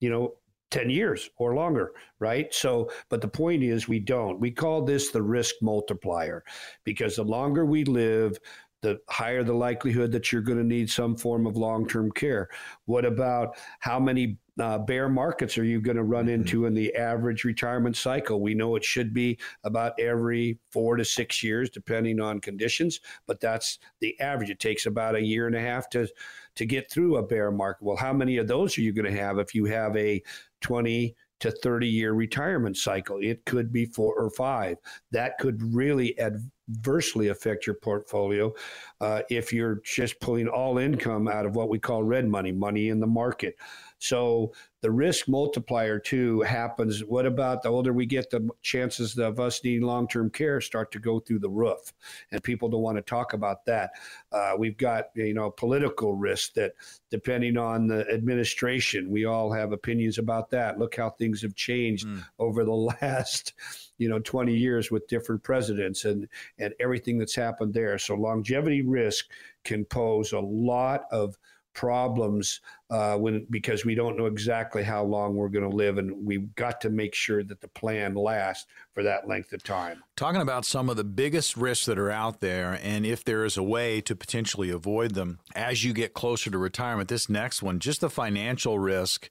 [0.00, 0.34] you know,
[0.70, 2.52] 10 years or longer, right?
[2.52, 4.38] So, but the point is, we don't.
[4.38, 6.44] We call this the risk multiplier
[6.84, 8.38] because the longer we live,
[8.82, 12.48] the higher the likelihood that you're going to need some form of long term care.
[12.84, 16.34] What about how many uh, bear markets are you going to run mm-hmm.
[16.34, 18.40] into in the average retirement cycle?
[18.40, 23.40] We know it should be about every four to six years, depending on conditions, but
[23.40, 24.50] that's the average.
[24.50, 26.08] It takes about a year and a half to
[26.54, 27.84] to get through a bear market.
[27.84, 30.22] Well, how many of those are you going to have if you have a
[30.60, 33.18] 20 to 30 year retirement cycle?
[33.20, 34.76] It could be four or five.
[35.12, 38.52] That could really adversely affect your portfolio
[39.00, 42.88] uh, if you're just pulling all income out of what we call red money, money
[42.88, 43.56] in the market.
[43.98, 47.04] So the risk multiplier too happens.
[47.04, 50.92] What about the older we get, the chances of us needing long term care start
[50.92, 51.92] to go through the roof,
[52.30, 53.90] and people don't want to talk about that.
[54.30, 56.74] Uh, we've got you know political risk that
[57.10, 60.78] depending on the administration, we all have opinions about that.
[60.78, 62.24] Look how things have changed mm.
[62.38, 63.54] over the last
[63.98, 67.98] you know 20 years with different presidents and and everything that's happened there.
[67.98, 69.26] So longevity risk
[69.64, 71.36] can pose a lot of
[71.74, 72.60] problems
[72.90, 76.54] uh, when because we don't know exactly how long we're going to live, and we've
[76.54, 80.02] got to make sure that the plan lasts for that length of time.
[80.16, 83.56] Talking about some of the biggest risks that are out there, and if there is
[83.56, 87.08] a way to potentially avoid them as you get closer to retirement.
[87.08, 89.30] This next one, just the financial risk.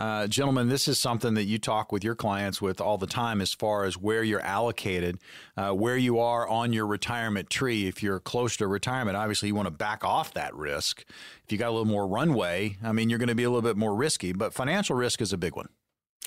[0.00, 3.42] Uh, gentlemen, this is something that you talk with your clients with all the time
[3.42, 5.18] as far as where you're allocated,
[5.58, 7.86] uh, where you are on your retirement tree.
[7.86, 11.04] If you're close to retirement, obviously you want to back off that risk.
[11.44, 13.62] If you got a little more runway, I mean, you're going to be a little
[13.62, 15.68] bit more risky, but financial risk is a big one.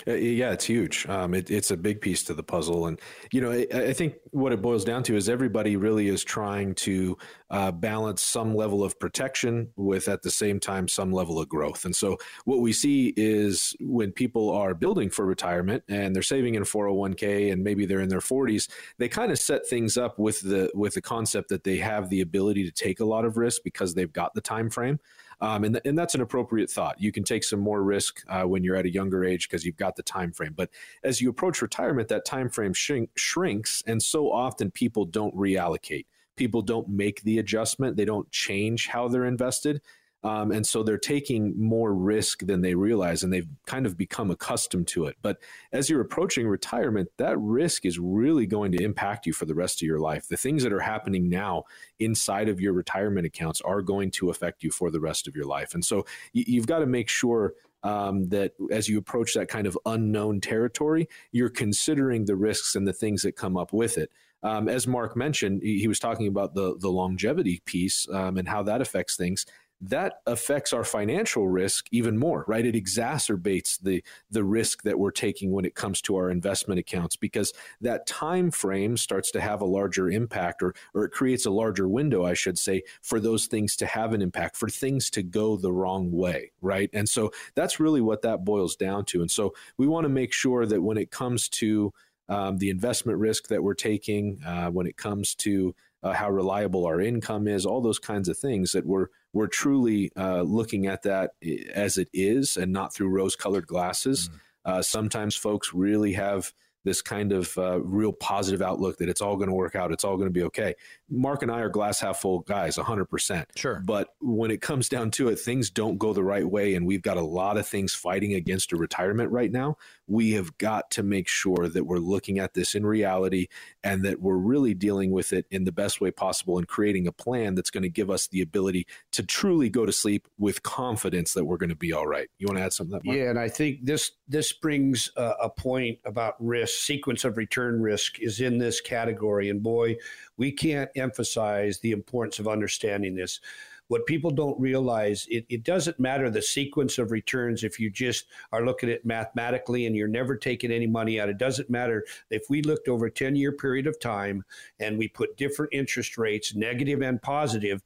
[0.08, 1.06] Uh, yeah, it's huge.
[1.08, 3.00] Um, it, it's a big piece to the puzzle, and
[3.32, 6.74] you know, I, I, think what it boils down to is everybody really is trying
[6.76, 7.16] to
[7.50, 11.84] uh, balance some level of protection with, at the same time, some level of growth.
[11.84, 16.56] And so, what we see is when people are building for retirement and they're saving
[16.56, 20.40] in 401k, and maybe they're in their 40s, they kind of set things up with
[20.40, 23.62] the with the concept that they have the ability to take a lot of risk
[23.62, 24.98] because they've got the time frame.
[25.40, 27.00] Um, and, th- and that's an appropriate thought.
[27.00, 29.76] You can take some more risk uh, when you're at a younger age because you've
[29.76, 30.54] got the time frame.
[30.56, 30.70] But
[31.02, 36.06] as you approach retirement, that time frame shrink- shrinks, and so often people don't reallocate.
[36.36, 37.96] People don't make the adjustment.
[37.96, 39.80] They don't change how they're invested.
[40.24, 44.30] Um, and so they're taking more risk than they realize, and they've kind of become
[44.30, 45.16] accustomed to it.
[45.20, 45.38] But
[45.70, 49.82] as you're approaching retirement, that risk is really going to impact you for the rest
[49.82, 50.26] of your life.
[50.26, 51.64] The things that are happening now
[51.98, 55.44] inside of your retirement accounts are going to affect you for the rest of your
[55.44, 55.74] life.
[55.74, 59.78] And so you've got to make sure um, that as you approach that kind of
[59.84, 64.10] unknown territory, you're considering the risks and the things that come up with it.
[64.42, 68.46] Um, as Mark mentioned, he, he, was talking about the the longevity piece um, and
[68.46, 69.46] how that affects things
[69.80, 72.64] that affects our financial risk even more, right?
[72.64, 77.16] It exacerbates the the risk that we're taking when it comes to our investment accounts
[77.16, 81.50] because that time frame starts to have a larger impact or or it creates a
[81.50, 85.22] larger window, I should say, for those things to have an impact, for things to
[85.22, 86.90] go the wrong way, right?
[86.92, 89.20] And so that's really what that boils down to.
[89.20, 91.92] And so we want to make sure that when it comes to
[92.28, 96.86] um, the investment risk that we're taking, uh, when it comes to uh, how reliable
[96.86, 101.02] our income is, all those kinds of things that we're we're truly uh, looking at
[101.02, 101.32] that
[101.74, 104.30] as it is and not through rose-colored glasses.
[104.66, 104.84] Mm.
[104.84, 109.48] sometimes folks really have this kind of uh, real positive outlook that it's all going
[109.48, 110.74] to work out, it's all going to be okay.
[111.08, 113.46] Mark and I are glass half full guys, 100%.
[113.56, 113.82] Sure.
[113.84, 117.02] But when it comes down to it, things don't go the right way, and we've
[117.02, 119.76] got a lot of things fighting against a retirement right now.
[120.06, 123.46] We have got to make sure that we're looking at this in reality
[123.84, 127.12] and that we're really dealing with it in the best way possible and creating a
[127.12, 131.34] plan that's going to give us the ability to truly go to sleep with confidence
[131.34, 132.28] that we're going to be all right.
[132.38, 132.98] You want to add something?
[133.04, 136.80] That, yeah, and I think this this brings a point about risk.
[136.80, 139.96] Sequence of return risk is in this category, and boy,
[140.38, 143.40] we can't emphasize the importance of understanding this.
[143.88, 148.26] What people don't realize, it, it doesn't matter the sequence of returns if you just
[148.52, 151.28] are looking at mathematically and you're never taking any money out.
[151.28, 154.44] It doesn't matter if we looked over a 10 year period of time
[154.78, 157.82] and we put different interest rates, negative and positive,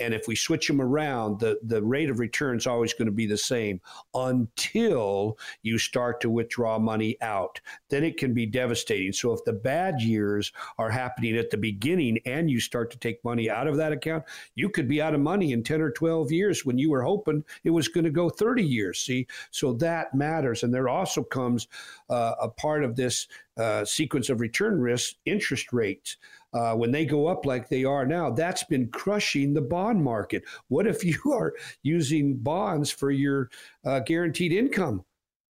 [0.00, 3.12] and if we switch them around, the, the rate of return is always going to
[3.12, 3.80] be the same
[4.14, 7.60] until you start to withdraw money out.
[7.88, 9.12] Then it can be devastating.
[9.12, 13.24] So if the bad years are happening at the beginning and you start to take
[13.24, 16.32] money out of that account, you could be out of money in 10 or 12
[16.32, 19.00] years when you were hoping it was going to go 30 years.
[19.00, 20.62] See, so that matters.
[20.62, 21.68] And there also comes
[22.08, 26.16] uh, a part of this uh, sequence of return risk interest rates
[26.52, 30.42] uh, when they go up like they are now, that's been crushing the bond market.
[30.68, 33.50] What if you are using bonds for your
[33.84, 35.04] uh, guaranteed income?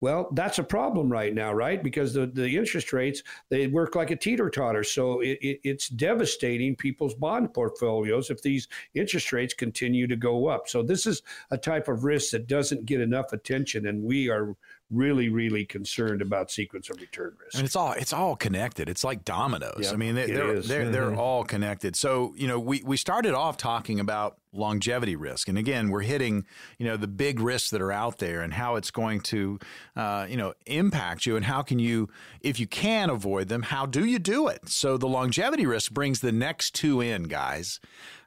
[0.02, 1.82] Well, that's a problem right now, right?
[1.82, 5.90] Because the, the interest rates they work like a teeter totter, so it, it, it's
[5.90, 10.68] devastating people's bond portfolios if these interest rates continue to go up.
[10.68, 14.56] So this is a type of risk that doesn't get enough attention, and we are
[14.92, 17.56] really, really concerned about sequence of return risk.
[17.56, 18.88] And it's all it's all connected.
[18.88, 19.80] It's like dominoes.
[19.80, 20.92] Yep, I mean, they, are they're mm-hmm.
[20.92, 21.96] they're all connected.
[21.96, 26.46] So you know, we we started off talking about longevity risk, and again, we're hitting
[26.78, 29.60] you know the big risks that are out there and how it's going to
[29.96, 32.10] uh, you know impact you, and how can you,
[32.42, 34.70] if you can avoid them, how do you do it?
[34.70, 37.80] So the longevity risk brings the next two in, guys.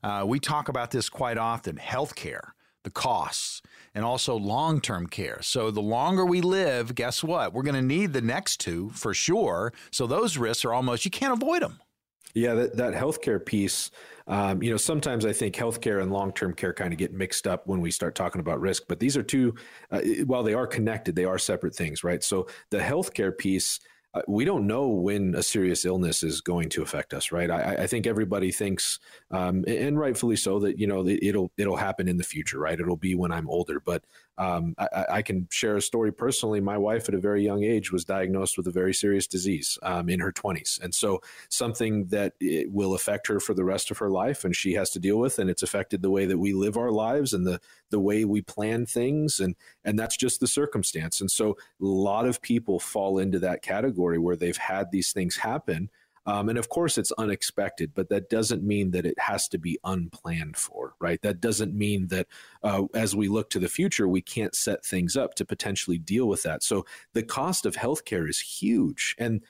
[0.03, 2.51] Uh, we talk about this quite often: healthcare,
[2.83, 3.63] the costs
[3.95, 5.41] and also long term care.
[5.43, 7.53] So the longer we live, guess what?
[7.53, 9.73] We're going to need the next two for sure.
[9.91, 11.81] So those risks are almost, you can't avoid them.
[12.35, 13.91] Yeah, that, that healthcare piece,
[14.27, 17.47] um, you know, sometimes I think healthcare and long term care kind of get mixed
[17.47, 19.55] up when we start talking about risk, but these are two,
[19.91, 22.23] uh, while they are connected, they are separate things, right?
[22.23, 23.81] So the healthcare piece,
[24.27, 27.51] we don't know when a serious illness is going to affect us, right?
[27.51, 28.99] I, I think everybody thinks,
[29.31, 32.79] um, and rightfully so, that you know it'll it'll happen in the future, right?
[32.79, 33.81] It'll be when I'm older.
[33.81, 34.05] But
[34.39, 36.61] um, I, I, can share a story personally.
[36.61, 40.09] My wife, at a very young age, was diagnosed with a very serious disease um,
[40.09, 42.35] in her 20s, and so something that
[42.69, 45.39] will affect her for the rest of her life, and she has to deal with,
[45.39, 48.43] and it's affected the way that we live our lives and the the way we
[48.43, 51.21] plan things, and and that's just the circumstance.
[51.21, 55.37] And so, a lot of people fall into that category where they've had these things
[55.37, 55.91] happen
[56.29, 59.79] um, and of course, it's unexpected, but that doesn't mean that it has to be
[59.83, 61.23] unplanned for, right?
[61.23, 62.27] That doesn't mean that
[62.63, 66.29] uh, as we look to the future, we can't set things up to potentially deal
[66.29, 66.63] with that.
[66.63, 69.17] So the cost of healthcare is huge.
[69.19, 69.43] And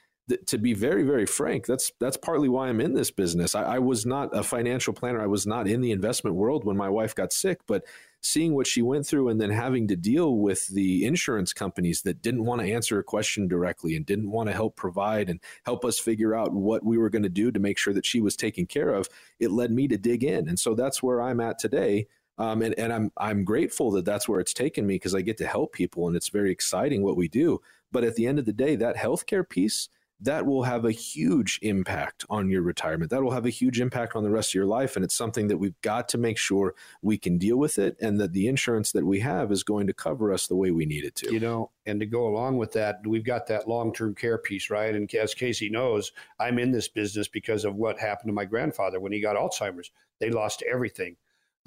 [0.47, 3.57] to be very, very frank, that's that's partly why I'm in this business.
[3.57, 5.21] I, I was not a financial planner.
[5.21, 7.85] I was not in the investment world when my wife got sick, but
[8.21, 12.21] seeing what she went through and then having to deal with the insurance companies that
[12.21, 15.85] didn't want to answer a question directly and didn't want to help provide and help
[15.85, 18.37] us figure out what we were going to do to make sure that she was
[18.37, 20.49] taken care of, it led me to dig in.
[20.49, 22.07] And so that's where I'm at today.
[22.39, 25.39] Um, and, and I'm I'm grateful that that's where it's taken me because I get
[25.39, 27.61] to help people and it's very exciting what we do.
[27.91, 29.89] But at the end of the day, that healthcare piece
[30.21, 33.11] that will have a huge impact on your retirement.
[33.11, 34.97] That will have a huge impact on the rest of your life.
[34.97, 38.21] And it's something that we've got to make sure we can deal with it and
[38.21, 41.05] that the insurance that we have is going to cover us the way we need
[41.05, 41.33] it to.
[41.33, 44.71] You know, and to go along with that, we've got that long term care piece,
[44.71, 44.95] right?
[44.95, 48.99] And as Casey knows, I'm in this business because of what happened to my grandfather
[48.99, 49.93] when he got Alzheimer's.
[50.19, 51.17] They lost everything.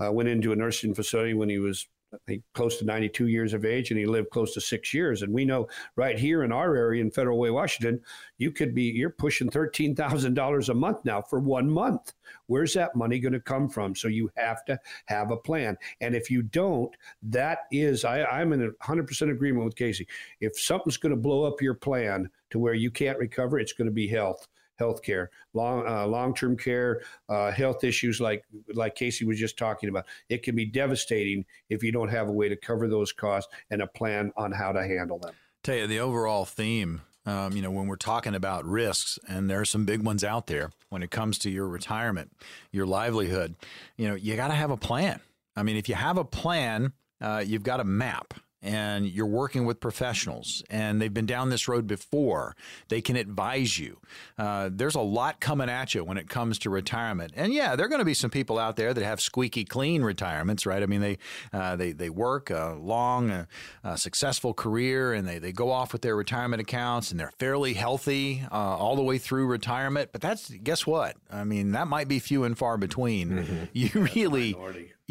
[0.04, 1.88] Uh, went into a nursing facility when he was
[2.28, 5.21] Think close to 92 years of age, and he lived close to six years.
[5.21, 8.02] And we know right here in our area in Federal Way, Washington,
[8.38, 12.13] you could be you're pushing thirteen thousand dollars a month now for one month.
[12.47, 13.95] Where's that money going to come from?
[13.95, 15.78] So you have to have a plan.
[16.02, 16.93] And if you don't,
[17.24, 20.08] that is I, I'm in 100 percent agreement with Casey.
[20.41, 23.88] If something's going to blow up your plan to where you can't recover, it's going
[23.88, 24.47] to be health
[24.82, 29.58] health care, long uh, long term care, uh, health issues like like Casey was just
[29.58, 30.06] talking about.
[30.28, 33.82] It can be devastating if you don't have a way to cover those costs and
[33.84, 35.34] a plan on how to handle them.
[35.63, 37.02] Tell you the overall theme.
[37.24, 40.47] Um, you know, when we're talking about risks, and there are some big ones out
[40.47, 42.32] there when it comes to your retirement,
[42.72, 43.56] your livelihood,
[43.95, 45.20] you know, you got to have a plan.
[45.56, 49.66] I mean, if you have a plan, uh, you've got a map and you're working
[49.66, 52.55] with professionals and they've been down this road before,
[52.89, 53.99] they can advise you.
[54.38, 57.34] Uh, there's a lot coming at you when it comes to retirement.
[57.36, 60.03] And yeah, there are going to be some people out there that have squeaky clean
[60.03, 60.84] retirements, right?
[60.84, 61.18] I mean, they
[61.53, 63.45] uh, they they work a long, uh,
[63.84, 67.74] uh successful career and they, they go off with their retirement accounts and they're fairly
[67.74, 70.09] healthy uh, all the way through retirement.
[70.12, 71.16] But that's guess what?
[71.32, 73.30] I mean, that might be few and far between.
[73.32, 73.64] Mm-hmm.
[73.74, 74.55] You really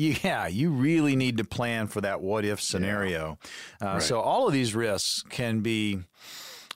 [0.01, 3.39] yeah, you really need to plan for that what if scenario.
[3.81, 3.89] Yeah.
[3.89, 4.03] Uh, right.
[4.03, 6.01] So all of these risks can be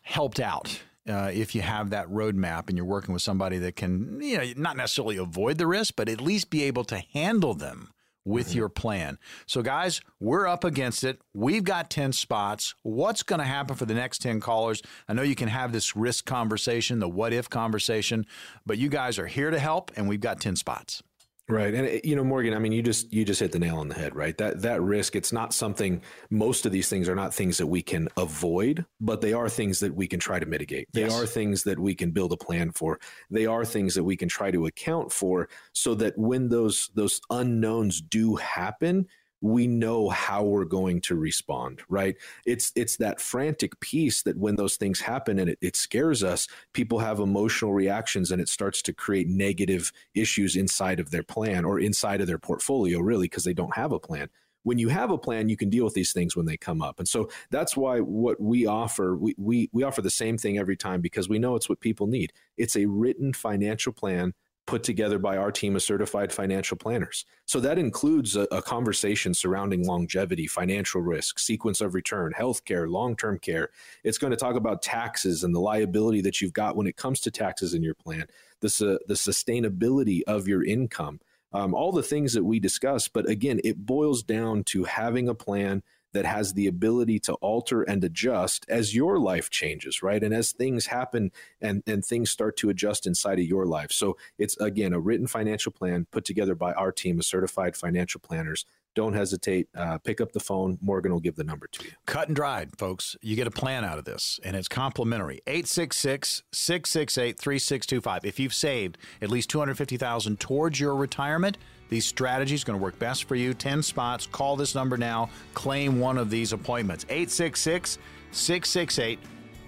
[0.03, 0.83] helped out.
[1.09, 4.45] Uh, if you have that roadmap and you're working with somebody that can, you know,
[4.57, 7.93] not necessarily avoid the risk, but at least be able to handle them
[8.25, 8.59] with mm-hmm.
[8.59, 9.19] your plan.
[9.47, 11.21] So, guys, we're up against it.
[11.35, 12.75] We've got 10 spots.
[12.83, 14.81] What's going to happen for the next 10 callers?
[15.07, 18.25] I know you can have this risk conversation, the what if conversation,
[18.65, 21.03] but you guys are here to help, and we've got 10 spots.
[21.47, 21.75] Right.
[21.75, 23.89] And eh, you know, Morgan, I mean, you just you just hit the nail on
[23.89, 24.37] the head, right?
[24.39, 27.83] That that risk, it's not something most of these things are not things that we
[27.83, 30.89] can avoid, but they are things that we can try to mitigate.
[30.95, 31.13] They yes.
[31.13, 32.99] are things that we can build a plan for.
[33.31, 37.21] They are things that we can try to account for so that when those those
[37.29, 39.07] unknowns do happen,
[39.45, 42.17] we know how we're going to respond right
[42.47, 46.49] it's it's that frantic piece that when those things happen and it, it scares us
[46.73, 51.63] people have emotional reactions and it starts to create negative issues inside of their plan
[51.63, 54.31] or inside of their portfolio really because they don't have a plan
[54.63, 56.99] when you have a plan, you can deal with these things when they come up.
[56.99, 60.75] And so that's why what we offer, we, we, we offer the same thing every
[60.75, 62.33] time because we know it's what people need.
[62.57, 64.33] It's a written financial plan
[64.67, 67.27] put together by our team of certified financial planners.
[67.45, 73.15] So that includes a, a, conversation surrounding longevity, financial risk, sequence of return, healthcare, long
[73.15, 73.69] term care.
[74.05, 77.21] It's going to talk about taxes and the liability that you've got when it comes
[77.21, 78.27] to taxes in your plan,
[78.61, 81.21] the, the sustainability of your income,
[81.53, 83.07] um, all the things that we discuss.
[83.07, 85.83] But again, it boils down to having a plan
[86.15, 90.23] that has the ability to alter and adjust as your life changes, right?
[90.23, 93.93] And as things happen and, and things start to adjust inside of your life.
[93.93, 98.21] So it's, again, a written financial plan put together by our team of certified financial
[98.21, 99.69] planners don't hesitate.
[99.77, 100.79] Uh, pick up the phone.
[100.81, 101.91] Morgan will give the number to you.
[102.07, 103.17] Cut and dried, folks.
[103.21, 105.41] You get a plan out of this, and it's complimentary.
[105.47, 108.25] 866 668 3625.
[108.25, 111.59] If you've saved at least 250000 towards your retirement,
[111.95, 113.55] these strategies are going to work best for you.
[113.55, 114.27] 10 spots.
[114.27, 115.31] Call this number now.
[115.55, 117.07] Claim one of these appointments.
[117.09, 117.99] 866
[118.33, 119.21] 668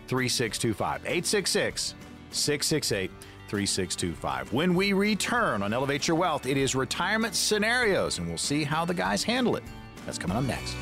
[0.08, 1.02] 3625.
[1.02, 1.94] 866
[2.30, 3.10] 668
[3.46, 4.52] 3625.
[4.52, 8.84] When we return on Elevate Your Wealth, it is retirement scenarios, and we'll see how
[8.84, 9.62] the guys handle it.
[10.04, 10.74] That's coming up next.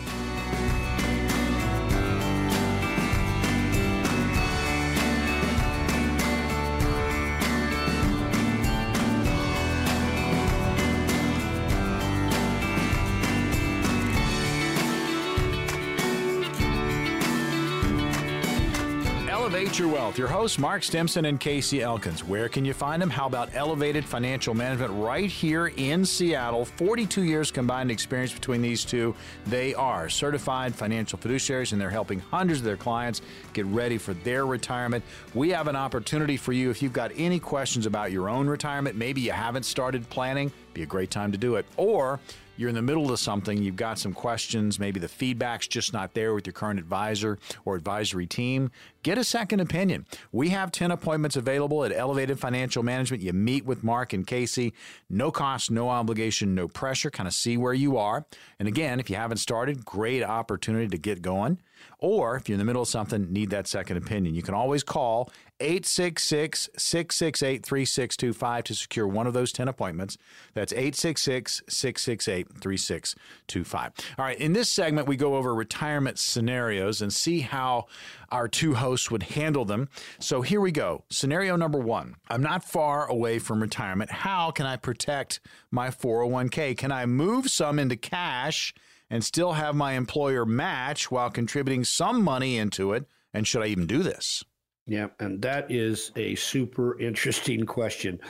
[19.79, 20.19] Your Wealth.
[20.19, 22.23] Your hosts, Mark Stimson and Casey Elkins.
[22.23, 23.11] Where can you find them?
[23.11, 26.65] How about Elevated Financial Management right here in Seattle?
[26.65, 29.17] 42 years combined experience between these two.
[29.47, 33.21] They are certified financial fiduciaries and they're helping hundreds of their clients
[33.53, 35.03] get ready for their retirement.
[35.35, 38.97] We have an opportunity for you if you've got any questions about your own retirement.
[38.97, 41.67] Maybe you haven't started planning, be a great time to do it.
[41.77, 42.21] Or
[42.57, 46.15] you're in the middle of something, you've got some questions, maybe the feedback's just not
[46.15, 48.71] there with your current advisor or advisory team,
[49.03, 50.07] get a second opinion.
[50.33, 53.23] We have 10 appointments available at Elevated Financial Management.
[53.23, 54.73] You meet with Mark and Casey,
[55.11, 58.27] no cost, no obligation, no pressure, kind of see where you are.
[58.59, 61.59] And again, if you haven't started, great opportunity to get going.
[61.99, 64.83] Or if you're in the middle of something, need that second opinion, you can always
[64.83, 65.31] call
[65.61, 70.19] 866 668 3625 to secure one of those 10 appointments.
[70.53, 73.93] That's 866 668 3625.
[74.19, 77.87] All right, in this segment, we go over retirement scenarios and see how
[78.31, 79.89] our two hosts would handle them.
[80.19, 81.05] So here we go.
[81.09, 84.11] Scenario number one I'm not far away from retirement.
[84.11, 86.77] How can I protect my 401k?
[86.77, 88.75] Can I move some into cash?
[89.11, 93.07] And still have my employer match while contributing some money into it?
[93.33, 94.45] And should I even do this?
[94.87, 98.21] Yeah, and that is a super interesting question.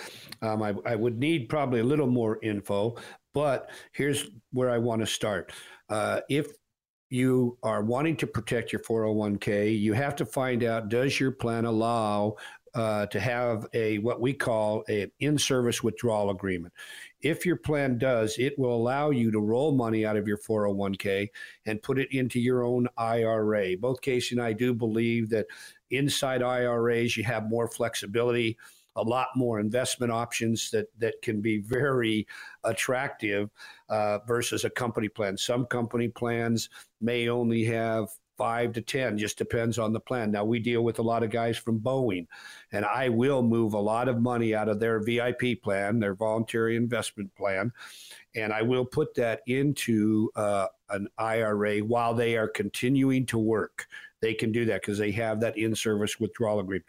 [0.43, 2.97] Um, I, I, would need probably a little more info,
[3.33, 5.53] but here's where I want to start.
[5.89, 6.53] Uh, if
[7.11, 11.65] you are wanting to protect your 401k, you have to find out does your plan
[11.65, 12.37] allow
[12.75, 16.73] uh, to have a what we call an in-service withdrawal agreement.
[17.25, 21.31] If your plan does, it will allow you to roll money out of your 401k
[21.65, 23.79] and put it into your own IRA.
[23.79, 25.47] Both Casey and I do believe that
[25.91, 28.59] inside IRAs you have more flexibility
[28.97, 32.27] a lot more investment options that that can be very
[32.63, 33.51] attractive
[33.89, 35.37] uh, versus a company plan.
[35.37, 36.69] Some company plans
[37.01, 40.31] may only have five to 10, just depends on the plan.
[40.31, 42.27] Now, we deal with a lot of guys from Boeing,
[42.73, 46.77] and I will move a lot of money out of their VIP plan, their voluntary
[46.77, 47.73] investment plan,
[48.35, 53.87] and I will put that into uh, an IRA while they are continuing to work.
[54.21, 56.87] They can do that because they have that in service withdrawal agreement.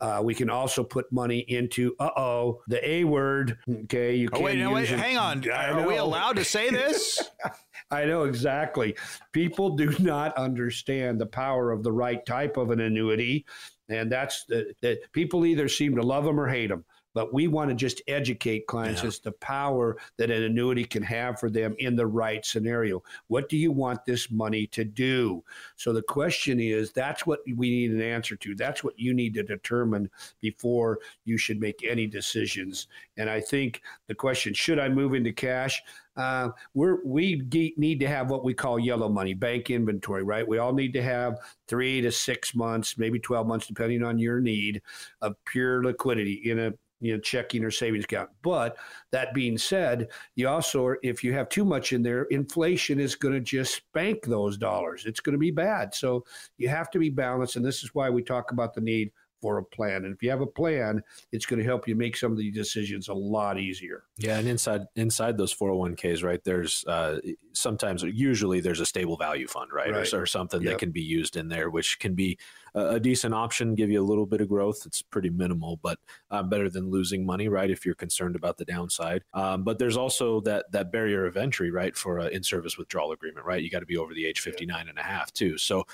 [0.00, 3.58] Uh, we can also put money into uh oh the A word.
[3.84, 4.42] Okay, you can't.
[4.42, 4.98] Oh, wait, no, wait, it.
[4.98, 5.48] hang on.
[5.50, 7.30] Are we allowed to say this?
[7.90, 8.96] I know exactly.
[9.32, 13.46] People do not understand the power of the right type of an annuity,
[13.88, 16.84] and that's the, the people either seem to love them or hate them
[17.16, 19.08] but we want to just educate clients yeah.
[19.08, 23.02] as the power that an annuity can have for them in the right scenario.
[23.28, 25.42] What do you want this money to do?
[25.76, 28.54] So the question is that's what we need an answer to.
[28.54, 30.10] That's what you need to determine
[30.42, 32.86] before you should make any decisions.
[33.16, 35.82] And I think the question should I move into cash?
[36.18, 37.42] Uh, we're, we
[37.76, 40.46] need to have what we call yellow money, bank inventory, right?
[40.48, 41.38] We all need to have
[41.68, 44.80] three to six months, maybe 12 months, depending on your need
[45.20, 48.76] of pure liquidity in a you know checking or savings account but
[49.12, 53.34] that being said you also if you have too much in there inflation is going
[53.34, 56.24] to just spank those dollars it's going to be bad so
[56.58, 59.58] you have to be balanced and this is why we talk about the need for
[59.58, 60.04] a plan.
[60.04, 62.50] And if you have a plan, it's going to help you make some of the
[62.50, 64.04] decisions a lot easier.
[64.16, 66.42] Yeah, and inside inside those 401ks, right?
[66.42, 67.18] There's uh,
[67.56, 70.12] sometimes, usually, there's a stable value fund, right, right.
[70.12, 70.72] Or, or, something yep.
[70.72, 72.38] that can be used in there, which can be
[72.74, 74.82] a, a, decent option, give you a little bit of growth.
[74.86, 75.98] It's pretty minimal, but
[76.30, 77.70] uh, better than losing money, right?
[77.70, 79.22] If you're concerned about the downside.
[79.34, 83.46] Um, but there's also that that barrier of entry, right, for an in-service withdrawal agreement,
[83.46, 83.62] right?
[83.62, 85.58] You got to be over the age 59 and a half too.
[85.58, 85.86] So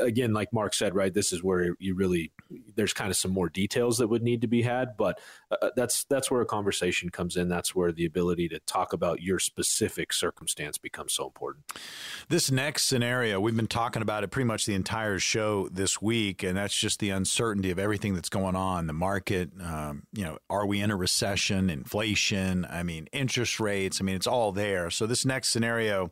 [0.00, 2.32] again, like Mark said, right, this is where you really
[2.74, 5.70] there's kind of some more details that would need to be had, but uh, uh,
[5.76, 7.48] that's that's where a conversation comes in.
[7.48, 11.64] That's where the ability to talk about your specific circumstance becomes so important.
[12.28, 16.42] This next scenario, we've been talking about it pretty much the entire show this week,
[16.42, 19.50] and that's just the uncertainty of everything that's going on, the market.
[19.62, 21.70] Um, you know, are we in a recession?
[21.70, 22.66] Inflation?
[22.68, 24.00] I mean, interest rates.
[24.00, 24.90] I mean, it's all there.
[24.90, 26.10] So this next scenario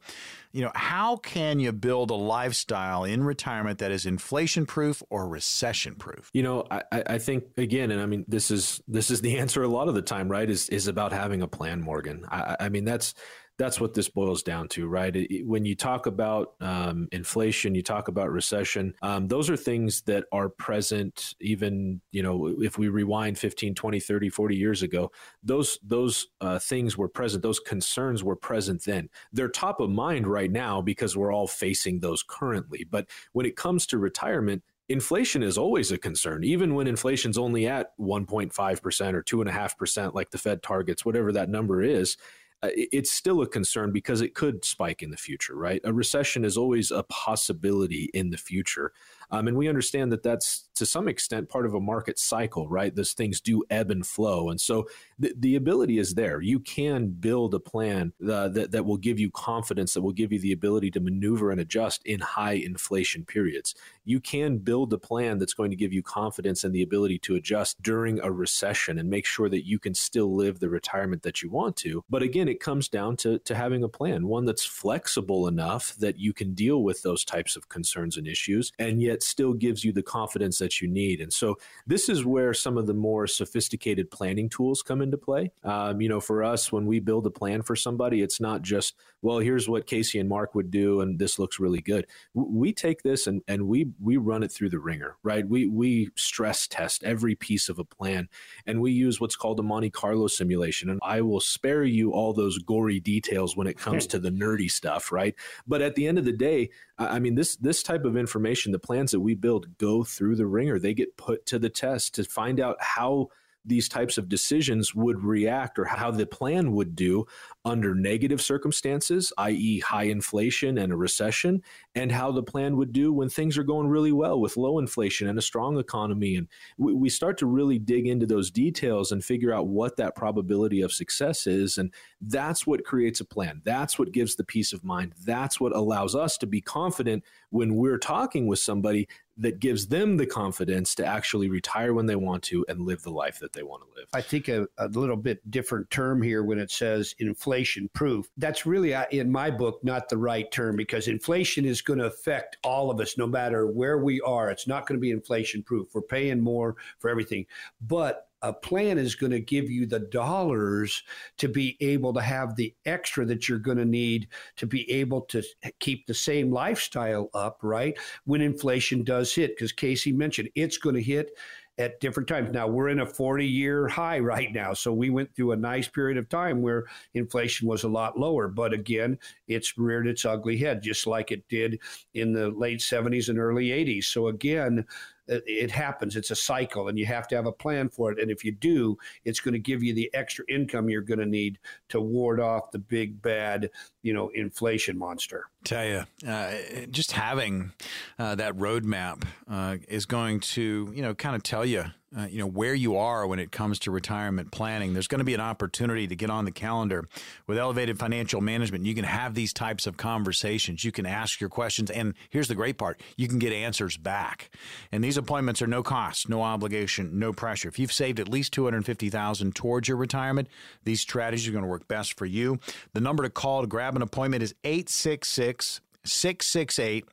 [0.53, 5.27] you know, how can you build a lifestyle in retirement that is inflation proof or
[5.29, 6.31] recession proof?
[6.33, 9.63] You know, I, I think again, and I mean, this is this is the answer
[9.63, 10.49] a lot of the time, right?
[10.49, 12.25] Is is about having a plan, Morgan.
[12.31, 13.15] I, I mean, that's
[13.59, 15.15] that's what this boils down to, right?
[15.15, 20.03] It, when you talk about um, inflation, you talk about recession, um, those are things
[20.03, 25.13] that are present even, you know, if we rewind 15, 20, 30, 40 years ago,
[25.43, 29.09] those, those uh, things were present, those concerns were present then.
[29.33, 32.87] They're top of mind right now because we're all facing those currently.
[32.89, 37.67] But when it comes to retirement, inflation is always a concern, even when inflation's only
[37.67, 42.17] at 1.5% or 2.5%, like the Fed targets, whatever that number is.
[42.63, 45.81] Uh, it's still a concern because it could spike in the future, right?
[45.85, 48.93] A recession is always a possibility in the future.
[49.33, 52.95] Um, and we understand that that's to some extent part of a market cycle, right?
[52.95, 54.51] Those things do ebb and flow.
[54.51, 54.87] And so
[55.19, 56.43] the, the ability is there.
[56.43, 60.33] You can build a plan uh, that, that will give you confidence, that will give
[60.33, 63.75] you the ability to maneuver and adjust in high inflation periods.
[64.05, 67.37] You can build a plan that's going to give you confidence and the ability to
[67.37, 71.43] adjust during a recession and make sure that you can still live the retirement that
[71.43, 72.05] you want to.
[72.11, 76.19] But again, it comes down to, to having a plan, one that's flexible enough that
[76.19, 79.93] you can deal with those types of concerns and issues and yet still gives you
[79.93, 81.21] the confidence that you need.
[81.21, 85.53] And so this is where some of the more sophisticated planning tools come into play.
[85.65, 88.95] Um, you know, for us, when we build a plan for somebody, it's not just,
[89.23, 92.07] well, here's what Casey and Mark would do, and this looks really good.
[92.35, 95.47] We take this and, and we we run it through the wringer, right?
[95.47, 98.29] We we stress test every piece of a plan,
[98.67, 100.91] and we use what's called a Monte Carlo simulation.
[100.91, 104.11] And I will spare you all those gory details when it comes hmm.
[104.11, 105.35] to the nerdy stuff, right?
[105.67, 108.79] But at the end of the day, I mean, this this type of information, the
[108.79, 110.79] plans that we build go through the wringer.
[110.79, 113.29] They get put to the test to find out how
[113.65, 117.25] these types of decisions would react or how the plan would do
[117.65, 121.63] under negative circumstances, i.e., high inflation and a recession,
[121.95, 125.29] and how the plan would do when things are going really well with low inflation
[125.29, 126.37] and a strong economy.
[126.37, 130.17] And we, we start to really dig into those details and figure out what that
[130.17, 131.79] probability of success is.
[131.79, 133.63] And that's what creates a plan.
[133.65, 135.15] That's what gives the peace of mind.
[135.25, 139.07] That's what allows us to be confident when we're talking with somebody
[139.37, 143.11] that gives them the confidence to actually retire when they want to and live the
[143.11, 144.09] life that they want to live.
[144.13, 148.29] I think a, a little bit different term here when it says inflation proof.
[148.37, 152.07] That's really, uh, in my book, not the right term because inflation is going to
[152.07, 154.51] affect all of us no matter where we are.
[154.51, 155.89] It's not going to be inflation proof.
[155.95, 157.47] We're paying more for everything.
[157.81, 161.03] But a plan is going to give you the dollars
[161.39, 165.23] to be able to have the extra that you're going to need to be able
[165.23, 165.43] to
[165.81, 167.97] keep the same lifestyle up, right?
[168.25, 171.31] When inflation does hit, because Casey mentioned it's going to hit
[171.79, 172.51] at different times.
[172.53, 174.75] Now we're in a 40 year high right now.
[174.75, 176.85] So we went through a nice period of time where
[177.15, 178.49] inflation was a lot lower.
[178.49, 179.19] But again,
[179.49, 181.81] it's reared its ugly head, just like it did
[182.15, 184.05] in the late 70s and early 80s.
[184.05, 184.85] So again,
[185.29, 186.17] it happens.
[186.17, 188.19] It's a cycle, and you have to have a plan for it.
[188.19, 191.27] And if you do, it's going to give you the extra income you're going to
[191.27, 191.59] need
[191.91, 193.71] to ward off the big bad,
[194.03, 195.47] you know, inflation monster.
[195.65, 196.53] Tell you, uh,
[196.91, 197.73] just having
[198.19, 201.85] uh, that roadmap uh, is going to, you know, kind of tell you
[202.17, 204.93] uh, you know where you are when it comes to retirement planning.
[204.93, 207.09] There's going to be an opportunity to get on the calendar
[207.47, 208.85] with Elevated Financial Management.
[208.85, 210.85] You can have these types of conversations.
[210.85, 214.51] You can ask your questions, and here's the great part: you can get answers back.
[214.91, 217.69] And these appointments are no cost, no obligation, no pressure.
[217.69, 220.49] If you've saved at least two hundred fifty thousand towards your retirement,
[220.85, 222.59] these strategies are going to work best for you.
[222.93, 227.05] The number to call to grab an appointment is 866 668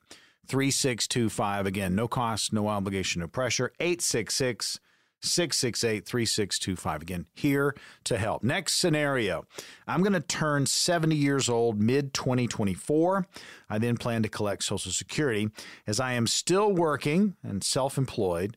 [0.46, 1.66] 3625.
[1.66, 3.72] Again, no cost, no obligation, no pressure.
[3.78, 4.80] 866
[5.22, 7.02] 668 3625.
[7.02, 7.74] Again, here
[8.04, 8.42] to help.
[8.42, 9.44] Next scenario
[9.86, 13.26] I'm going to turn 70 years old mid 2024.
[13.68, 15.50] I then plan to collect Social Security.
[15.86, 18.56] As I am still working and self employed,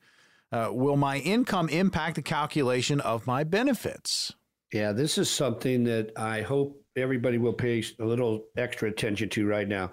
[0.52, 4.34] uh, will my income impact the calculation of my benefits?
[4.72, 9.48] Yeah, this is something that I hope everybody will pay a little extra attention to
[9.48, 9.92] right now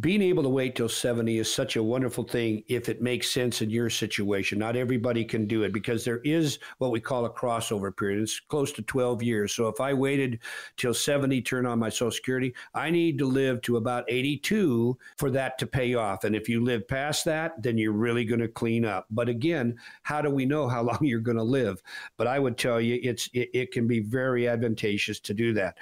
[0.00, 3.62] being able to wait till 70 is such a wonderful thing if it makes sense
[3.62, 4.58] in your situation.
[4.58, 8.22] Not everybody can do it because there is what we call a crossover period.
[8.22, 9.54] It's close to 12 years.
[9.54, 10.38] So if I waited
[10.76, 15.30] till 70, turn on my Social Security, I need to live to about 82 for
[15.30, 16.22] that to pay off.
[16.22, 19.06] And if you live past that, then you're really going to clean up.
[19.10, 21.82] But again, how do we know how long you're going to live?
[22.16, 25.76] But I would tell you it's it, it can be very advantageous to do that.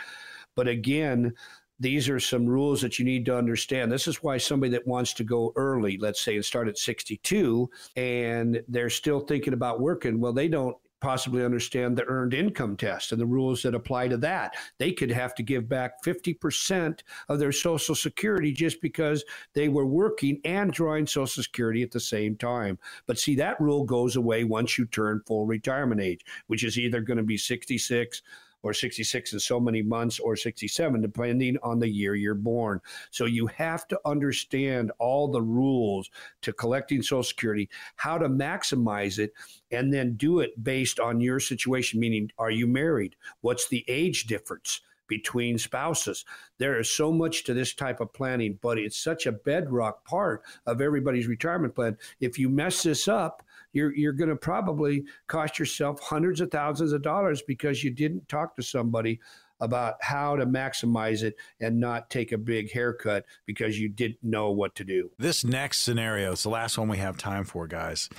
[0.57, 1.35] But again,
[1.79, 3.93] these are some rules that you need to understand.
[3.93, 7.69] This is why somebody that wants to go early, let's say, and start at 62,
[7.97, 13.13] and they're still thinking about working, well, they don't possibly understand the earned income test
[13.13, 14.55] and the rules that apply to that.
[14.79, 19.25] They could have to give back 50% of their Social Security just because
[19.55, 22.79] they were working and drawing Social Security at the same time.
[23.07, 27.01] But see, that rule goes away once you turn full retirement age, which is either
[27.01, 28.23] going to be 66
[28.63, 32.81] or 66 in so many months or 67, depending on the year you're born.
[33.11, 36.11] So you have to understand all the rules
[36.43, 39.33] to collecting Social Security, how to maximize it,
[39.71, 43.17] and then do it based on your situation, meaning, are you married?
[43.41, 44.81] What's the age difference?
[45.09, 46.25] between spouses.
[46.59, 50.43] There is so much to this type of planning, but it's such a bedrock part
[50.67, 51.97] of everybody's retirement plan.
[52.21, 53.43] If you mess this up,
[53.77, 58.27] you're you're going to probably cost yourself hundreds of thousands of dollars because you didn't
[58.29, 59.21] talk to somebody
[59.61, 64.51] about how to maximize it and not take a big haircut because you didn't know
[64.51, 65.11] what to do.
[65.19, 68.11] This next scenario is the last one we have time for, guys.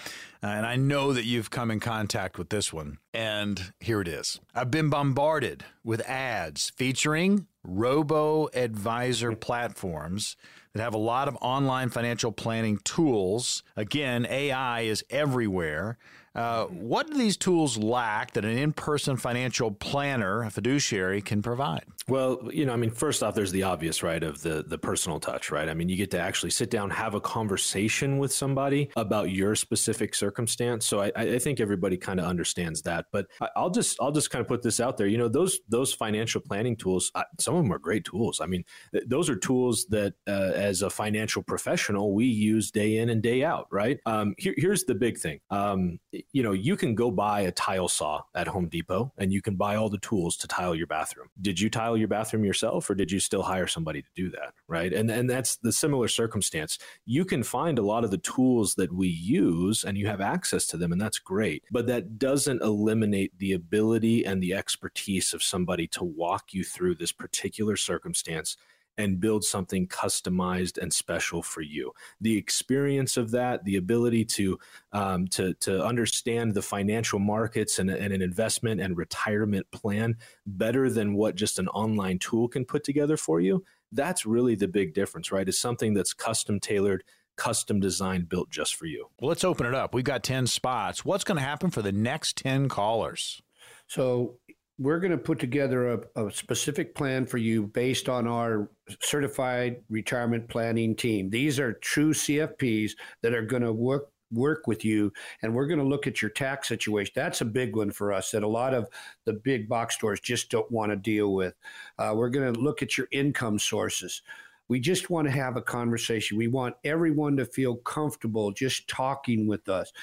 [0.41, 2.97] Uh, and I know that you've come in contact with this one.
[3.13, 10.37] And here it is I've been bombarded with ads featuring robo advisor platforms
[10.73, 13.63] that have a lot of online financial planning tools.
[13.75, 15.97] Again, AI is everywhere.
[16.35, 21.41] Uh, what do these tools lack that an in person financial planner, a fiduciary, can
[21.41, 21.85] provide?
[22.09, 25.19] Well, you know, I mean, first off, there's the obvious, right, of the the personal
[25.19, 25.67] touch, right?
[25.67, 29.55] I mean, you get to actually sit down, have a conversation with somebody about your
[29.55, 30.85] specific circumstance.
[30.85, 33.07] So I, I think everybody kind of understands that.
[33.11, 33.27] But
[33.57, 35.07] I'll just I'll just kind of put this out there.
[35.07, 38.39] You know, those those financial planning tools, some of them are great tools.
[38.41, 38.63] I mean,
[39.05, 43.43] those are tools that, uh, as a financial professional, we use day in and day
[43.43, 43.99] out, right?
[44.05, 45.41] Um, here, here's the big thing.
[45.49, 45.99] Um,
[46.31, 49.57] you know, you can go buy a tile saw at Home Depot and you can
[49.57, 51.27] buy all the tools to tile your bathroom.
[51.41, 54.29] Did you tile remodel your bathroom yourself or did you still hire somebody to do
[54.31, 54.53] that?
[54.67, 54.93] Right.
[54.93, 56.77] And, and that's the similar circumstance.
[57.05, 60.67] You can find a lot of the tools that we use and you have access
[60.67, 61.63] to them, and that's great.
[61.71, 66.95] But that doesn't eliminate the ability and the expertise of somebody to walk you through
[66.95, 68.57] this particular circumstance
[68.97, 71.91] and build something customized and special for you.
[72.19, 74.59] The experience of that, the ability to
[74.91, 80.89] um, to to understand the financial markets and, and, an investment and retirement plan better
[80.89, 83.63] than what just an online tool can put together for you.
[83.91, 85.47] That's really the big difference, right?
[85.47, 87.03] Is something that's custom tailored.
[87.35, 89.09] Custom designed, built just for you.
[89.21, 89.93] Well, let's open it up.
[89.93, 91.05] We've got 10 spots.
[91.05, 93.43] What's going to happen for the next 10 callers?
[93.85, 94.39] So,
[94.79, 98.69] we're going to put together a, a, specific plan for you based on our
[99.01, 101.29] certified retirement planning team.
[101.29, 102.91] These are true CFPs
[103.23, 105.09] that are going to work work with you
[105.41, 107.13] and we're going to look at your tax situation.
[107.15, 108.89] That's a big one for us that a lot of
[109.23, 111.53] the big box stores just don't want to deal with.
[111.97, 114.21] Uh, we're going to look at your income sources.
[114.67, 116.37] We just want to have a conversation.
[116.37, 119.93] We want everyone to feel comfortable just talking with us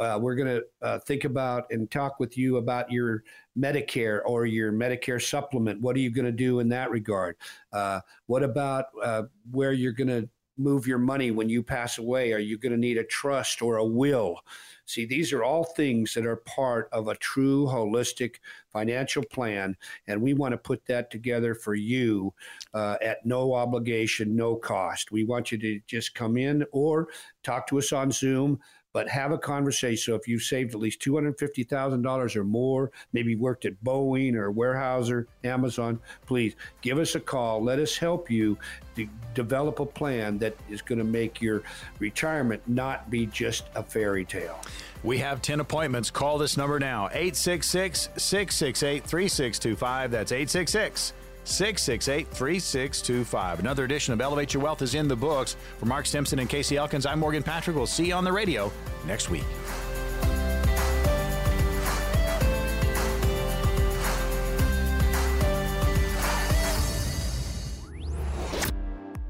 [0.00, 3.22] uh, we're going to uh, think about and talk with you about your
[3.56, 5.80] Medicare or your Medicare supplement.
[5.80, 7.36] What are you going to do in that regard?
[7.72, 12.32] Uh, what about uh, where you're going to move your money when you pass away?
[12.32, 14.40] Are you going to need a trust or a will?
[14.86, 18.36] See, these are all things that are part of a true holistic
[18.72, 19.76] financial plan,
[20.06, 22.34] and we want to put that together for you
[22.74, 25.12] uh, at no obligation, no cost.
[25.12, 27.08] We want you to just come in or
[27.42, 28.58] talk to us on Zoom
[28.92, 30.12] but have a conversation.
[30.12, 35.26] So if you've saved at least $250,000 or more, maybe worked at Boeing or Weyerhaeuser,
[35.44, 37.62] Amazon, please give us a call.
[37.62, 38.58] Let us help you
[38.96, 41.62] to develop a plan that is going to make your
[41.98, 44.60] retirement not be just a fairy tale.
[45.02, 46.10] We have 10 appointments.
[46.10, 50.10] Call this number now 866 668 3625.
[50.10, 51.12] That's 866
[51.44, 53.60] 668 3625.
[53.60, 55.56] Another edition of Elevate Your Wealth is in the books.
[55.78, 57.76] For Mark Stimson and Casey Elkins, I'm Morgan Patrick.
[57.76, 58.70] We'll see you on the radio
[59.06, 59.44] next week.